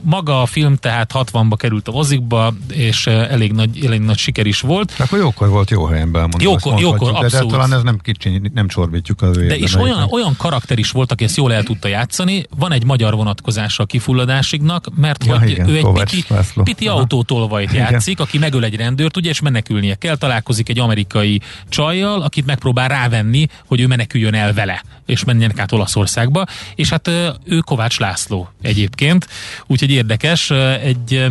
Maga 0.00 0.42
a 0.42 0.46
film 0.46 0.76
tehát 0.76 1.10
60-ba 1.14 1.54
került 1.56 1.88
a 1.88 1.92
mozikba, 1.92 2.54
és 2.72 3.06
elég 3.06 3.52
nagy, 3.52 3.84
elég 3.84 4.00
nagy 4.00 4.18
siker 4.18 4.46
is 4.46 4.60
volt. 4.60 4.94
Akkor 4.98 5.18
jókor 5.18 5.48
volt 5.48 5.70
jó 5.70 5.84
helyen 5.84 6.12
belmondva. 6.12 6.42
Jókor, 6.42 6.80
jókor 6.80 7.12
de, 7.12 7.18
abszolút. 7.18 7.50
De 7.50 7.56
talán 7.56 7.72
ez 7.72 7.82
nem 7.82 7.98
kicsi, 7.98 8.50
nem 8.54 8.68
csorbítjuk 8.68 9.22
az 9.22 9.36
ő 9.36 9.46
De 9.46 9.56
és 9.56 9.74
olyan, 9.74 10.08
olyan 10.10 10.34
karakter 10.36 10.78
is 10.78 10.90
volt, 10.90 11.12
aki 11.12 11.24
ezt 11.24 11.36
jól 11.36 11.52
el 11.52 11.62
tudta 11.62 11.88
játszani. 11.88 12.44
Van 12.56 12.72
egy 12.72 12.84
magyar 12.84 13.14
vonatkozása 13.14 13.82
a 13.82 13.86
kifulladásignak, 13.86 14.86
mert 14.96 15.24
ja, 15.24 15.38
hogy 15.38 15.50
igen, 15.50 15.68
ő 15.68 15.76
egy 15.76 15.82
Kovács 15.82 16.10
piti, 16.10 16.34
piti 16.62 16.88
autótolvajt 16.88 17.72
játszik, 17.72 18.20
aki 18.20 18.38
megöl 18.38 18.64
egy 18.64 18.76
rendőrt, 18.76 19.16
ugye, 19.16 19.30
és 19.30 19.40
menekülnie 19.40 19.94
kell. 19.94 20.16
Találkozik 20.16 20.68
egy 20.68 20.78
amerikai 20.78 21.40
csajjal, 21.68 22.22
akit 22.22 22.46
megpróbál 22.46 22.88
rávenni, 22.88 23.46
hogy 23.66 23.80
ő 23.80 23.86
meneküljön 23.86 24.34
el 24.34 24.52
vele, 24.52 24.82
és 25.06 25.24
menjenek 25.24 25.58
át 25.58 25.72
Olaszországba. 25.72 26.44
És 26.74 26.88
hát 26.90 27.08
ő 27.44 27.58
Kovács 27.58 27.98
László 27.98 28.48
egyébként 28.62 29.28
Úgyhogy 29.66 29.90
érdekes, 29.90 30.50
egy 30.82 31.26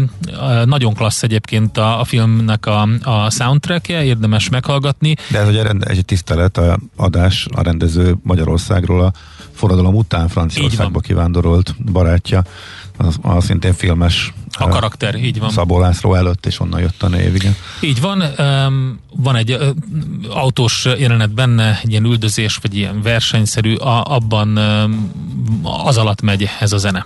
nagyon 0.66 0.94
klassz 0.94 1.24
egyébként 1.24 1.78
a, 1.78 2.00
a 2.00 2.04
filmnek 2.04 2.66
a, 2.66 2.88
a 3.02 3.30
soundtrackje, 3.30 4.04
érdemes 4.04 4.50
meghallgatni. 4.50 5.16
De 5.32 5.40
ez 5.40 5.48
ugye 5.48 5.64
egy 5.80 6.06
tisztelet 6.06 6.58
a 6.58 6.80
adás 6.96 7.48
a 7.56 7.62
rendező 7.62 8.16
Magyarországról 8.24 9.02
a 9.02 9.12
forradalom 9.54 9.96
után 9.96 10.28
Franciaországba 10.28 11.00
kivándorolt 11.00 11.76
barátja, 11.92 12.44
az, 12.98 13.18
az 13.22 13.46
szintén 13.46 13.74
filmes 13.74 14.34
a 14.58 14.68
karakter, 14.68 15.16
így 15.16 15.40
van. 15.40 15.50
Szabó 15.50 15.80
László 15.80 16.14
előtt, 16.14 16.46
és 16.46 16.60
onnan 16.60 16.80
jött 16.80 17.04
a 17.04 17.08
név, 17.08 17.36
igen. 17.36 17.56
Így 17.82 18.02
van, 18.02 18.24
um, 18.40 19.00
van 19.16 19.36
egy 19.36 19.52
uh, 19.52 19.68
autós 20.30 20.86
jelenet 20.98 21.34
benne, 21.34 21.80
egy 21.84 21.90
ilyen 21.90 22.06
üldözés, 22.06 22.60
vagy 22.62 22.76
ilyen 22.76 23.02
versenyszerű, 23.02 23.76
a, 23.76 24.04
abban 24.04 24.58
um, 24.58 25.12
az 25.86 25.98
alatt 25.98 26.22
megy 26.22 26.50
ez 26.60 26.72
a 26.72 26.78
zene. 26.78 27.06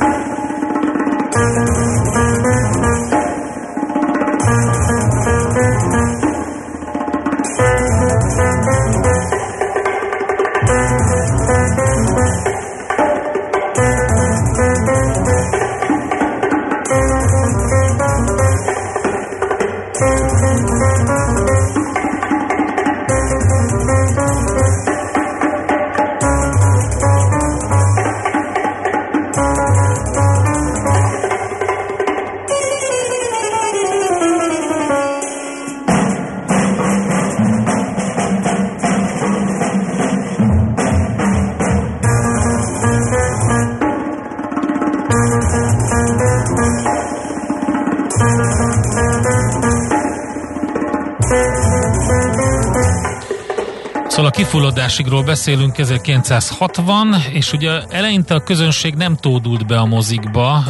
kifullodásigról 54.95 55.23
beszélünk 55.23 55.77
1960, 55.77 57.15
és 57.31 57.53
ugye 57.53 57.81
eleinte 57.89 58.33
a 58.33 58.43
közönség 58.43 58.93
nem 58.93 59.15
tódult 59.15 59.67
be 59.67 59.77
a 59.77 59.85
mozikba, 59.85 60.63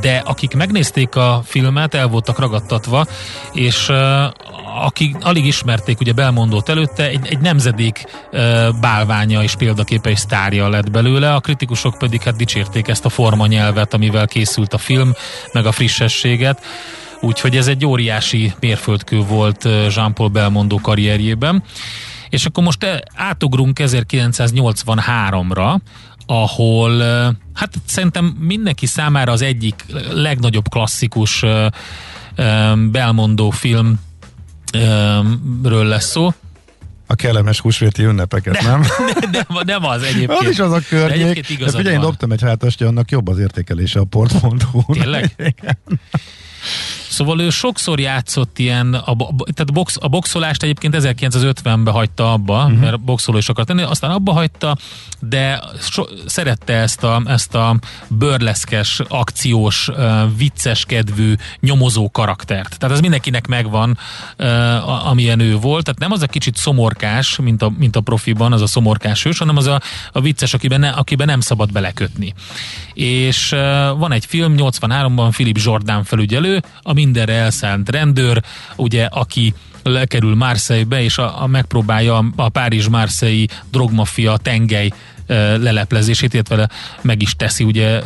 de 0.00 0.22
akik 0.24 0.54
megnézték 0.54 1.16
a 1.16 1.42
filmet, 1.44 1.94
el 1.94 2.06
voltak 2.06 2.38
ragadtatva, 2.38 3.06
és 3.52 3.90
akik 4.84 5.16
alig 5.20 5.46
ismerték 5.46 6.00
ugye 6.00 6.12
Belmondót 6.12 6.68
előtte, 6.68 7.08
egy, 7.08 7.26
egy 7.26 7.38
nemzedék 7.38 8.04
bálványa 8.80 9.42
és 9.42 9.54
példaképe 9.54 10.10
és 10.10 10.18
sztárja 10.18 10.68
lett 10.68 10.90
belőle, 10.90 11.34
a 11.34 11.40
kritikusok 11.40 11.98
pedig 11.98 12.22
hát 12.22 12.36
dicsérték 12.36 12.88
ezt 12.88 13.04
a 13.04 13.08
formanyelvet, 13.08 13.94
amivel 13.94 14.26
készült 14.26 14.74
a 14.74 14.78
film, 14.78 15.12
meg 15.52 15.66
a 15.66 15.72
frissességet. 15.72 16.62
Úgyhogy 17.20 17.56
ez 17.56 17.66
egy 17.66 17.86
óriási 17.86 18.52
mérföldkő 18.60 19.18
volt 19.18 19.68
Jean-Paul 19.94 20.28
Belmondo 20.28 20.76
karrierjében. 20.76 21.62
És 22.32 22.46
akkor 22.46 22.64
most 22.64 22.84
eh, 22.84 22.98
átugrunk 23.14 23.78
1983-ra, 23.80 25.76
ahol 26.26 27.02
hát 27.54 27.74
szerintem 27.84 28.24
mindenki 28.24 28.86
számára 28.86 29.32
az 29.32 29.42
egyik 29.42 29.84
legnagyobb 30.10 30.68
klasszikus 30.68 31.44
belmondó 32.90 33.50
filmről 33.50 33.98
lesz 35.84 36.10
szó. 36.10 36.32
A 37.06 37.14
kellemes 37.14 37.60
húsvéti 37.60 38.04
ünnepeket, 38.04 38.54
de, 38.54 38.62
nem? 38.62 38.80
De, 39.20 39.26
de, 39.30 39.46
nem 39.64 39.84
az 39.84 40.02
egyébként. 40.02 40.40
Az 40.40 40.48
is 40.48 40.58
az 40.58 40.72
a 40.72 40.80
környék. 40.88 41.58
De 41.58 41.70
figyelj, 41.70 41.94
én 41.94 42.00
dobtam 42.00 42.32
egy 42.32 42.42
hátast, 42.42 42.82
annak 42.82 43.10
jobb 43.10 43.28
az 43.28 43.38
értékelése 43.38 44.00
a 44.00 44.04
port.hu. 44.04 44.92
Tényleg? 44.92 45.34
Szóval 47.12 47.40
ő 47.40 47.50
sokszor 47.50 48.00
játszott 48.00 48.58
ilyen, 48.58 48.94
a, 48.94 49.16
tehát 49.36 49.72
box, 49.72 49.96
a 50.00 50.08
boxolást 50.08 50.62
egyébként 50.62 50.96
1950-ben 50.98 51.92
hagyta 51.92 52.32
abba, 52.32 52.64
uh-huh. 52.64 52.78
mert 52.78 53.00
boxoló 53.00 53.38
is 53.38 53.48
akart 53.48 53.66
tenni, 53.66 53.82
aztán 53.82 54.10
abba 54.10 54.32
hagyta, 54.32 54.76
de 55.20 55.62
so, 55.80 56.04
szerette 56.26 56.72
ezt 56.72 57.04
a, 57.04 57.22
ezt 57.26 57.54
a 57.54 57.76
bőrleszkes, 58.08 59.00
akciós, 59.08 59.90
vicces 60.36 60.84
kedvű, 60.84 61.34
nyomozó 61.60 62.10
karaktert. 62.10 62.78
Tehát 62.78 62.94
ez 62.94 63.00
mindenkinek 63.00 63.46
megvan, 63.46 63.98
amilyen 65.04 65.40
ő 65.40 65.56
volt. 65.56 65.84
Tehát 65.84 66.00
nem 66.00 66.12
az 66.12 66.22
a 66.22 66.26
kicsit 66.26 66.56
szomorkás, 66.56 67.36
mint 67.36 67.62
a, 67.62 67.72
mint 67.78 67.96
a 67.96 68.00
profiban, 68.00 68.52
az 68.52 68.62
a 68.62 68.66
szomorkás 68.66 69.22
hős, 69.22 69.38
hanem 69.38 69.56
az 69.56 69.66
a, 69.66 69.80
a 70.12 70.20
vicces, 70.20 70.54
akiben, 70.54 70.80
ne, 70.80 70.88
akiben 70.88 71.26
nem 71.26 71.40
szabad 71.40 71.72
belekötni. 71.72 72.34
És 72.94 73.48
van 73.96 74.12
egy 74.12 74.26
film, 74.26 74.54
83-ban 74.56 75.28
Philip 75.30 75.58
Jordan 75.58 76.04
felügyelő, 76.04 76.62
ami 76.82 77.01
mindenre 77.04 77.34
elszánt 77.34 77.90
rendőr, 77.90 78.42
ugye, 78.76 79.04
aki 79.04 79.54
lekerül 79.82 80.34
Marseille-be, 80.34 81.02
és 81.02 81.18
a, 81.18 81.42
a 81.42 81.46
megpróbálja 81.46 82.24
a 82.36 82.48
Párizs-Marseille 82.48 83.46
drogmafia 83.70 84.36
tengely 84.36 84.90
leleplezését, 85.56 86.34
illetve 86.34 86.68
meg 87.02 87.22
is 87.22 87.34
teszi, 87.36 87.64
ugye 87.64 88.00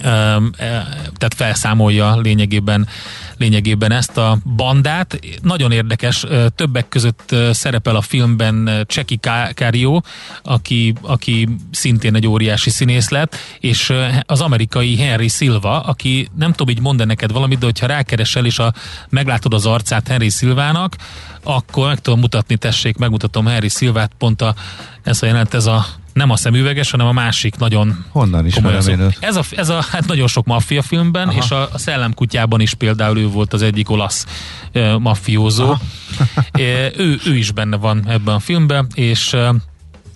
tehát 0.00 1.34
felszámolja 1.34 2.16
lényegében, 2.16 2.88
lényegében 3.36 3.92
ezt 3.92 4.16
a 4.16 4.38
bandát. 4.56 5.20
Nagyon 5.42 5.72
érdekes, 5.72 6.26
többek 6.54 6.88
között 6.88 7.34
szerepel 7.50 7.96
a 7.96 8.00
filmben 8.00 8.84
Cseki 8.86 9.18
Cario, 9.54 10.00
aki, 10.42 10.94
aki 11.00 11.48
szintén 11.70 12.14
egy 12.14 12.26
óriási 12.26 12.70
színész 12.70 13.08
lett, 13.08 13.36
és 13.60 13.92
az 14.26 14.40
amerikai 14.40 14.96
Henry 14.96 15.28
Silva, 15.28 15.80
aki 15.80 16.28
nem 16.36 16.52
tudom 16.52 16.74
így 16.74 16.80
mondani 16.80 17.08
neked 17.08 17.32
valamit, 17.32 17.58
de 17.58 17.64
hogyha 17.64 17.86
rákeresel 17.86 18.46
és 18.46 18.58
a, 18.58 18.72
meglátod 19.08 19.54
az 19.54 19.66
arcát 19.66 20.08
Henry 20.08 20.28
Silvának, 20.28 20.96
akkor 21.42 21.86
meg 21.86 22.00
tudom 22.00 22.20
mutatni, 22.20 22.56
tessék, 22.56 22.96
megmutatom 22.96 23.46
Henry 23.46 23.68
Silvát, 23.68 24.12
pont 24.18 24.42
a, 24.42 24.54
ez 25.02 25.22
a 25.22 25.26
jelent, 25.26 25.54
ez 25.54 25.66
a 25.66 25.86
Nem 26.12 26.30
a 26.30 26.36
szemüveges, 26.36 26.90
hanem 26.90 27.06
a 27.06 27.12
másik 27.12 27.56
nagyon 27.56 28.04
Honnan 28.08 28.46
is 28.46 28.54
Ez 29.20 29.36
a, 29.36 29.42
ez 29.50 29.68
a 29.68 29.84
hát 29.90 30.06
nagyon 30.06 30.26
sok 30.26 30.46
maffia 30.46 30.82
filmben, 30.82 31.28
Aha. 31.28 31.38
és 31.38 31.50
a, 31.50 31.68
a 31.72 31.78
Szellemkutyában 31.78 32.60
is 32.60 32.74
például 32.74 33.18
ő 33.18 33.28
volt 33.28 33.52
az 33.52 33.62
egyik 33.62 33.90
olasz 33.90 34.26
uh, 34.74 34.98
maffiózó. 34.98 35.74
ő, 36.96 37.20
ő 37.26 37.36
is 37.36 37.50
benne 37.50 37.76
van 37.76 38.04
ebben 38.08 38.34
a 38.34 38.38
filmben, 38.38 38.86
és 38.94 39.36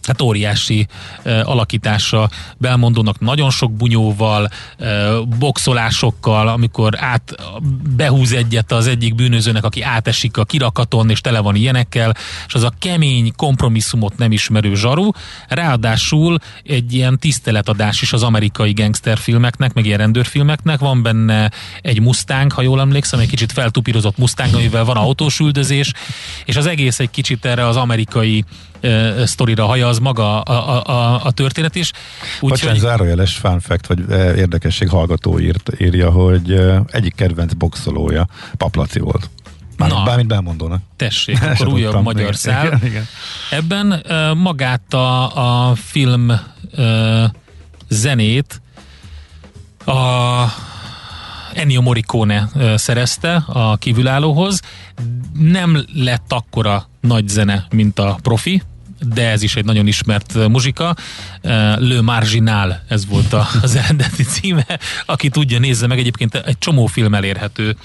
hát 0.07 0.21
óriási 0.23 0.87
uh, 1.25 1.49
alakítása 1.49 2.31
Belmondónak 2.59 3.21
nagyon 3.21 3.51
sok 3.51 3.73
bunyóval, 3.73 4.49
uh, 4.79 5.27
boxolásokkal, 5.39 6.49
amikor 6.49 6.95
át 6.99 7.35
behúz 7.97 8.33
egyet 8.33 8.73
az 8.73 8.87
egyik 8.87 9.15
bűnözőnek, 9.15 9.65
aki 9.65 9.83
átesik 9.83 10.37
a 10.37 10.45
kirakaton, 10.45 11.11
és 11.11 11.21
tele 11.21 11.41
van 11.41 11.55
ilyenekkel, 11.55 12.15
és 12.47 12.55
az 12.55 12.63
a 12.63 12.73
kemény 12.79 13.33
kompromisszumot 13.37 14.17
nem 14.19 14.33
ismerő 14.33 14.75
zsaru, 14.75 15.11
ráadásul 15.49 16.39
egy 16.63 16.95
ilyen 16.95 17.19
tiszteletadás 17.19 18.03
is 18.03 18.13
az 18.13 18.23
amerikai 18.23 18.73
gangsterfilmeknek, 18.73 19.73
meg 19.73 19.87
ilyen 19.87 19.99
rendőrfilmeknek, 19.99 20.79
van 20.79 21.03
benne 21.03 21.51
egy 21.83 22.01
Mustang, 22.01 22.53
ha 22.53 22.63
jól 22.63 22.81
emlékszem, 22.81 23.21
egy 23.21 23.29
kicsit 23.29 23.53
feltupírozott 23.53 24.19
Mustang, 24.19 24.55
amivel 24.55 24.85
van 24.85 24.97
autós 24.97 25.41
üldözés, 25.41 25.93
és 26.45 26.57
az 26.57 26.67
egész 26.67 26.99
egy 26.99 27.11
kicsit 27.11 27.45
erre 27.45 27.67
az 27.67 27.77
amerikai 27.77 28.45
sztorira 29.24 29.64
haja 29.64 29.89
az 29.89 29.99
maga 29.99 30.41
a, 30.41 30.76
a, 30.76 30.84
a, 30.84 31.24
a 31.24 31.30
történet 31.30 31.74
is. 31.74 31.93
Úgy, 32.41 32.51
Bocsánat, 32.51 32.78
hogy... 32.78 32.89
zárójeles 32.89 33.37
fun 33.37 33.61
fact, 33.61 33.87
vagy 33.87 33.99
érdekesség 34.37 34.89
hallgató 34.89 35.39
írt, 35.39 35.70
írja, 35.78 36.11
hogy 36.11 36.61
egyik 36.87 37.14
kedvenc 37.14 37.53
boxolója 37.53 38.26
Paplaci 38.57 38.99
volt. 38.99 39.30
Már, 39.76 39.91
Na, 39.91 40.03
bármit 40.05 40.26
belmondónak. 40.26 40.82
Tessék, 40.97 41.43
akkor 41.43 41.68
újabb 41.68 41.84
tudtam, 41.84 42.03
magyar 42.03 42.20
igen, 42.22 42.32
szál. 42.32 42.66
Igen, 42.66 42.80
igen. 42.84 43.07
Ebben 43.51 44.03
uh, 44.09 44.34
magát 44.34 44.95
a, 44.95 45.68
a 45.68 45.74
film 45.74 46.32
uh, 46.76 47.24
zenét 47.89 48.61
a 49.84 50.45
Ennio 51.55 51.80
Morricone 51.80 52.49
szerezte 52.76 53.34
a 53.47 53.76
kívülállóhoz. 53.76 54.61
Nem 55.32 55.84
lett 55.95 56.32
akkora 56.32 56.89
nagy 57.01 57.28
zene, 57.28 57.66
mint 57.70 57.99
a 57.99 58.18
profi, 58.22 58.62
de 59.01 59.31
ez 59.31 59.43
is 59.43 59.57
egy 59.57 59.65
nagyon 59.65 59.87
ismert 59.87 60.49
muzsika. 60.49 60.97
Le 61.79 62.01
Marginal, 62.01 62.83
ez 62.89 63.07
volt 63.07 63.33
az 63.63 63.77
eredeti 63.85 64.23
címe. 64.23 64.67
Aki 65.07 65.29
tudja, 65.29 65.59
nézze 65.59 65.87
meg, 65.87 65.99
egyébként 65.99 66.35
egy 66.35 66.59
csomó 66.59 66.87
film 66.87 67.15
elérhető. 67.15 67.77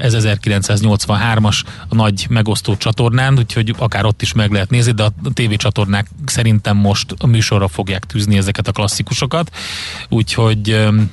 Ez 0.00 0.16
1983-as 0.18 1.60
a 1.88 1.94
nagy 1.94 2.26
megosztó 2.28 2.76
csatornán, 2.76 3.38
úgyhogy 3.38 3.74
akár 3.78 4.04
ott 4.04 4.22
is 4.22 4.32
meg 4.32 4.50
lehet 4.50 4.70
nézni, 4.70 4.92
de 4.92 5.02
a 5.02 5.12
tévécsatornák 5.32 6.08
szerintem 6.26 6.76
most 6.76 7.14
a 7.18 7.26
műsorra 7.26 7.68
fogják 7.68 8.04
tűzni 8.04 8.36
ezeket 8.36 8.68
a 8.68 8.72
klasszikusokat. 8.72 9.56
Úgyhogy 10.08 10.68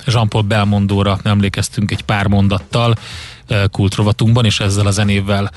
Jean-Paul 0.06 0.42
Belmondóra 0.42 1.18
emlékeztünk 1.22 1.90
egy 1.90 2.02
pár 2.02 2.26
mondattal 2.26 2.96
kultrovatunkban, 3.70 4.44
és 4.44 4.60
ezzel 4.60 4.86
a 4.86 4.90
zenével 4.90 5.50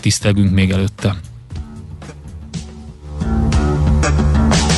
tisztelgünk 0.00 0.50
még 0.50 0.70
előtte. 0.70 1.16
Thank 3.30 4.69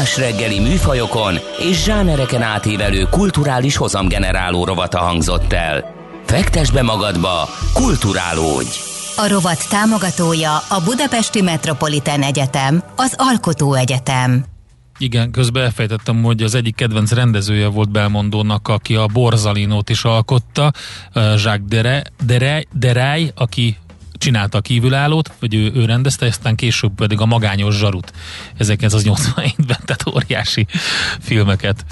millás 0.00 0.16
reggeli 0.16 0.58
műfajokon 0.58 1.38
és 1.58 1.82
zsánereken 1.82 2.42
átívelő 2.42 3.06
kulturális 3.10 3.76
hozamgeneráló 3.76 4.64
rovata 4.64 4.98
hangzott 4.98 5.52
el. 5.52 5.94
Fektes 6.26 6.70
be 6.70 6.82
magadba, 6.82 7.48
kulturálódj! 7.74 8.78
A 9.16 9.28
rovat 9.28 9.68
támogatója 9.68 10.56
a 10.56 10.80
Budapesti 10.84 11.42
Metropolitán 11.42 12.22
Egyetem, 12.22 12.82
az 12.96 13.14
Alkotó 13.16 13.74
Egyetem. 13.74 14.44
Igen, 14.98 15.30
közben 15.30 15.62
elfejtettem, 15.62 16.22
hogy 16.22 16.42
az 16.42 16.54
egyik 16.54 16.74
kedvenc 16.74 17.12
rendezője 17.12 17.66
volt 17.66 17.90
Belmondónak, 17.90 18.68
aki 18.68 18.94
a 18.94 19.06
Borzalinót 19.06 19.90
is 19.90 20.04
alkotta, 20.04 20.72
Jacques 21.14 21.60
Deray, 21.68 22.00
Deray, 22.24 22.66
Deray 22.72 23.32
aki 23.34 23.76
csinálta 24.20 24.58
a 24.58 24.60
kívülállót, 24.60 25.32
vagy 25.38 25.54
ő, 25.54 25.72
ő 25.74 25.84
rendezte, 25.84 26.26
aztán 26.26 26.54
később 26.54 26.92
pedig 26.94 27.20
a 27.20 27.26
Magányos 27.26 27.76
Zsarut 27.76 28.12
1987-ben, 28.58 29.78
tehát 29.84 30.06
óriási 30.14 30.66
filmeket. 31.20 31.84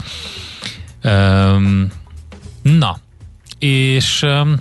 Um, 1.05 1.89
na, 2.63 2.99
és 3.59 4.23
um, 4.23 4.57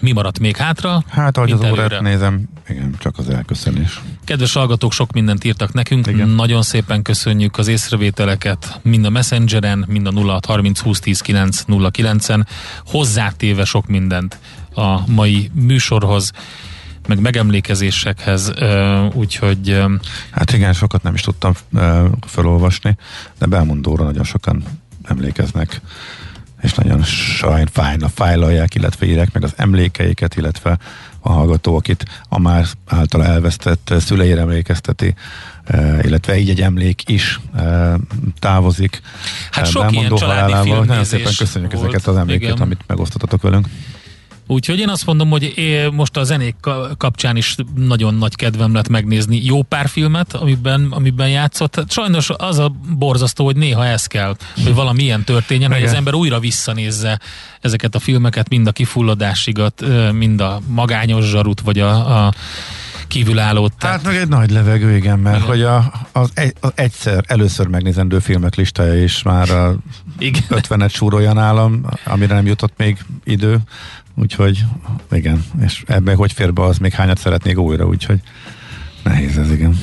mi 0.00 0.12
maradt 0.12 0.38
még 0.38 0.56
hátra? 0.56 1.04
Hát, 1.08 1.36
ahogy 1.36 1.52
az 1.52 1.60
órát 1.70 2.00
nézem, 2.00 2.48
igen, 2.68 2.94
csak 2.98 3.18
az 3.18 3.28
elköszönés. 3.28 4.00
Kedves 4.24 4.52
hallgatók, 4.52 4.92
sok 4.92 5.12
mindent 5.12 5.44
írtak 5.44 5.72
nekünk. 5.72 6.06
Igen. 6.06 6.28
Nagyon 6.28 6.62
szépen 6.62 7.02
köszönjük 7.02 7.58
az 7.58 7.68
észrevételeket, 7.68 8.80
mind 8.82 9.04
a 9.04 9.10
Messengeren, 9.10 9.84
mind 9.88 10.06
a 10.06 10.12
0630 10.12 10.80
20 10.80 11.00
10 11.00 11.20
9 11.20 11.64
09-en. 11.66 12.44
Hozzátéve 12.86 13.64
sok 13.64 13.86
mindent 13.86 14.38
a 14.74 15.10
mai 15.10 15.50
műsorhoz 15.54 16.30
meg 17.08 17.20
megemlékezésekhez, 17.20 18.52
úgyhogy... 19.12 19.82
Hát 20.30 20.52
igen, 20.52 20.72
sokat 20.72 21.02
nem 21.02 21.14
is 21.14 21.20
tudtam 21.20 21.52
felolvasni, 22.20 22.96
de 23.38 23.46
Belmondóra 23.46 24.04
nagyon 24.04 24.24
sokan 24.24 24.64
emlékeznek, 25.02 25.80
és 26.60 26.74
nagyon 26.74 27.02
sajn, 27.02 27.68
fájna, 27.72 28.08
fájlalják, 28.08 28.74
illetve 28.74 29.06
írják 29.06 29.32
meg 29.32 29.44
az 29.44 29.52
emlékeiket, 29.56 30.36
illetve 30.36 30.78
a 31.20 31.32
hallgató, 31.32 31.76
akit 31.76 32.04
a 32.28 32.38
már 32.38 32.66
által 32.86 33.24
elvesztett 33.24 33.94
szüleire 33.98 34.40
emlékezteti 34.40 35.14
illetve 36.02 36.38
így 36.38 36.50
egy 36.50 36.60
emlék 36.60 37.08
is 37.08 37.40
távozik. 38.38 39.00
Hát 39.50 39.66
sok 39.66 39.92
ilyen 39.92 40.14
családi 40.14 40.70
Nagyon 40.70 41.04
szépen 41.04 41.32
köszönjük 41.38 41.72
volt. 41.72 41.84
ezeket 41.84 42.06
az 42.06 42.16
emléket, 42.16 42.48
Igen. 42.48 42.62
amit 42.62 42.80
megosztottatok 42.86 43.42
velünk. 43.42 43.66
Úgyhogy 44.46 44.78
én 44.78 44.88
azt 44.88 45.06
mondom, 45.06 45.30
hogy 45.30 45.54
most 45.92 46.16
a 46.16 46.24
zenék 46.24 46.56
kapcsán 46.96 47.36
is 47.36 47.56
nagyon 47.74 48.14
nagy 48.14 48.36
kedvem 48.36 48.74
lett 48.74 48.88
megnézni 48.88 49.44
jó 49.44 49.62
pár 49.62 49.88
filmet, 49.88 50.32
amiben, 50.32 50.86
amiben 50.90 51.28
játszott. 51.28 51.74
Hát 51.74 51.90
sajnos 51.90 52.30
az 52.36 52.58
a 52.58 52.72
borzasztó, 52.98 53.44
hogy 53.44 53.56
néha 53.56 53.86
ez 53.86 54.06
kell, 54.06 54.36
hogy 54.64 54.74
valami 54.74 55.02
ilyen 55.02 55.24
történjen, 55.24 55.70
Igen. 55.70 55.82
hogy 55.82 55.90
az 55.90 55.96
ember 55.96 56.14
újra 56.14 56.38
visszanézze 56.38 57.20
ezeket 57.60 57.94
a 57.94 57.98
filmeket, 57.98 58.48
mind 58.48 58.66
a 58.66 58.72
kifulladásigat, 58.72 59.84
mind 60.12 60.40
a 60.40 60.60
magányos 60.66 61.24
zsarut, 61.24 61.60
vagy 61.60 61.78
a, 61.78 62.26
a 62.26 62.32
kívülállót. 63.12 63.72
Hát 63.78 64.04
meg 64.04 64.16
egy 64.16 64.28
nagy 64.28 64.50
levegő, 64.50 64.96
igen, 64.96 65.18
mert 65.18 65.36
igen. 65.36 65.48
hogy 65.48 65.62
a, 65.62 65.92
az, 66.12 66.30
egy, 66.34 66.54
az 66.60 66.72
egyszer, 66.74 67.24
először 67.26 67.66
megnézendő 67.66 68.18
filmek 68.18 68.54
listája 68.54 69.02
is 69.02 69.22
már 69.22 69.50
a 69.50 69.76
igen. 70.18 70.42
50-et 70.48 70.92
súrolja 70.92 71.32
nálam, 71.32 71.84
amire 72.04 72.34
nem 72.34 72.46
jutott 72.46 72.72
még 72.76 73.04
idő, 73.24 73.58
úgyhogy 74.14 74.64
igen, 75.10 75.44
és 75.60 75.82
ebben 75.86 76.16
hogy 76.16 76.32
fér 76.32 76.52
be, 76.52 76.62
az 76.62 76.78
még 76.78 76.92
hányat 76.92 77.18
szeretnék 77.18 77.58
újra, 77.58 77.86
úgyhogy 77.86 78.20
nehéz 79.02 79.38
ez, 79.38 79.50
igen. 79.50 79.78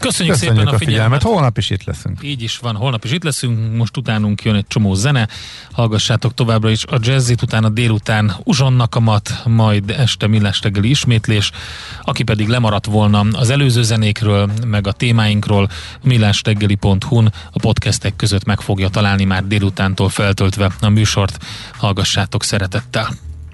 Köszönjük, 0.00 0.34
Köszönjük 0.34 0.56
szépen 0.56 0.72
a, 0.72 0.74
a 0.74 0.78
figyelmet. 0.78 0.88
figyelmet. 0.88 1.22
Holnap 1.22 1.58
is 1.58 1.70
itt 1.70 1.84
leszünk. 1.84 2.18
Így 2.22 2.42
is 2.42 2.58
van, 2.58 2.76
holnap 2.76 3.04
is 3.04 3.12
itt 3.12 3.22
leszünk. 3.22 3.76
Most 3.76 3.96
utánunk 3.96 4.42
jön 4.42 4.54
egy 4.54 4.66
csomó 4.68 4.94
zene. 4.94 5.28
Hallgassátok 5.72 6.34
továbbra 6.34 6.70
is 6.70 6.84
a 6.84 6.98
jazzit, 7.00 7.42
utána 7.42 7.68
délután 7.68 8.32
uzsonnakamat, 8.44 9.42
majd 9.44 9.90
este 9.90 10.26
millás 10.26 10.60
reggeli 10.62 10.88
ismétlés. 10.88 11.50
Aki 12.02 12.22
pedig 12.22 12.48
lemaradt 12.48 12.86
volna 12.86 13.20
az 13.32 13.50
előző 13.50 13.82
zenékről, 13.82 14.50
meg 14.66 14.86
a 14.86 14.92
témáinkról, 14.92 15.68
millásreggeli.hu-n 16.02 17.32
a 17.50 17.58
podcastek 17.60 18.16
között 18.16 18.44
meg 18.44 18.60
fogja 18.60 18.88
találni 18.88 19.24
már 19.24 19.46
délutántól 19.46 20.08
feltöltve 20.08 20.70
a 20.80 20.88
műsort. 20.88 21.44
Hallgassátok 21.76 22.44
szeretettel. 22.44 23.29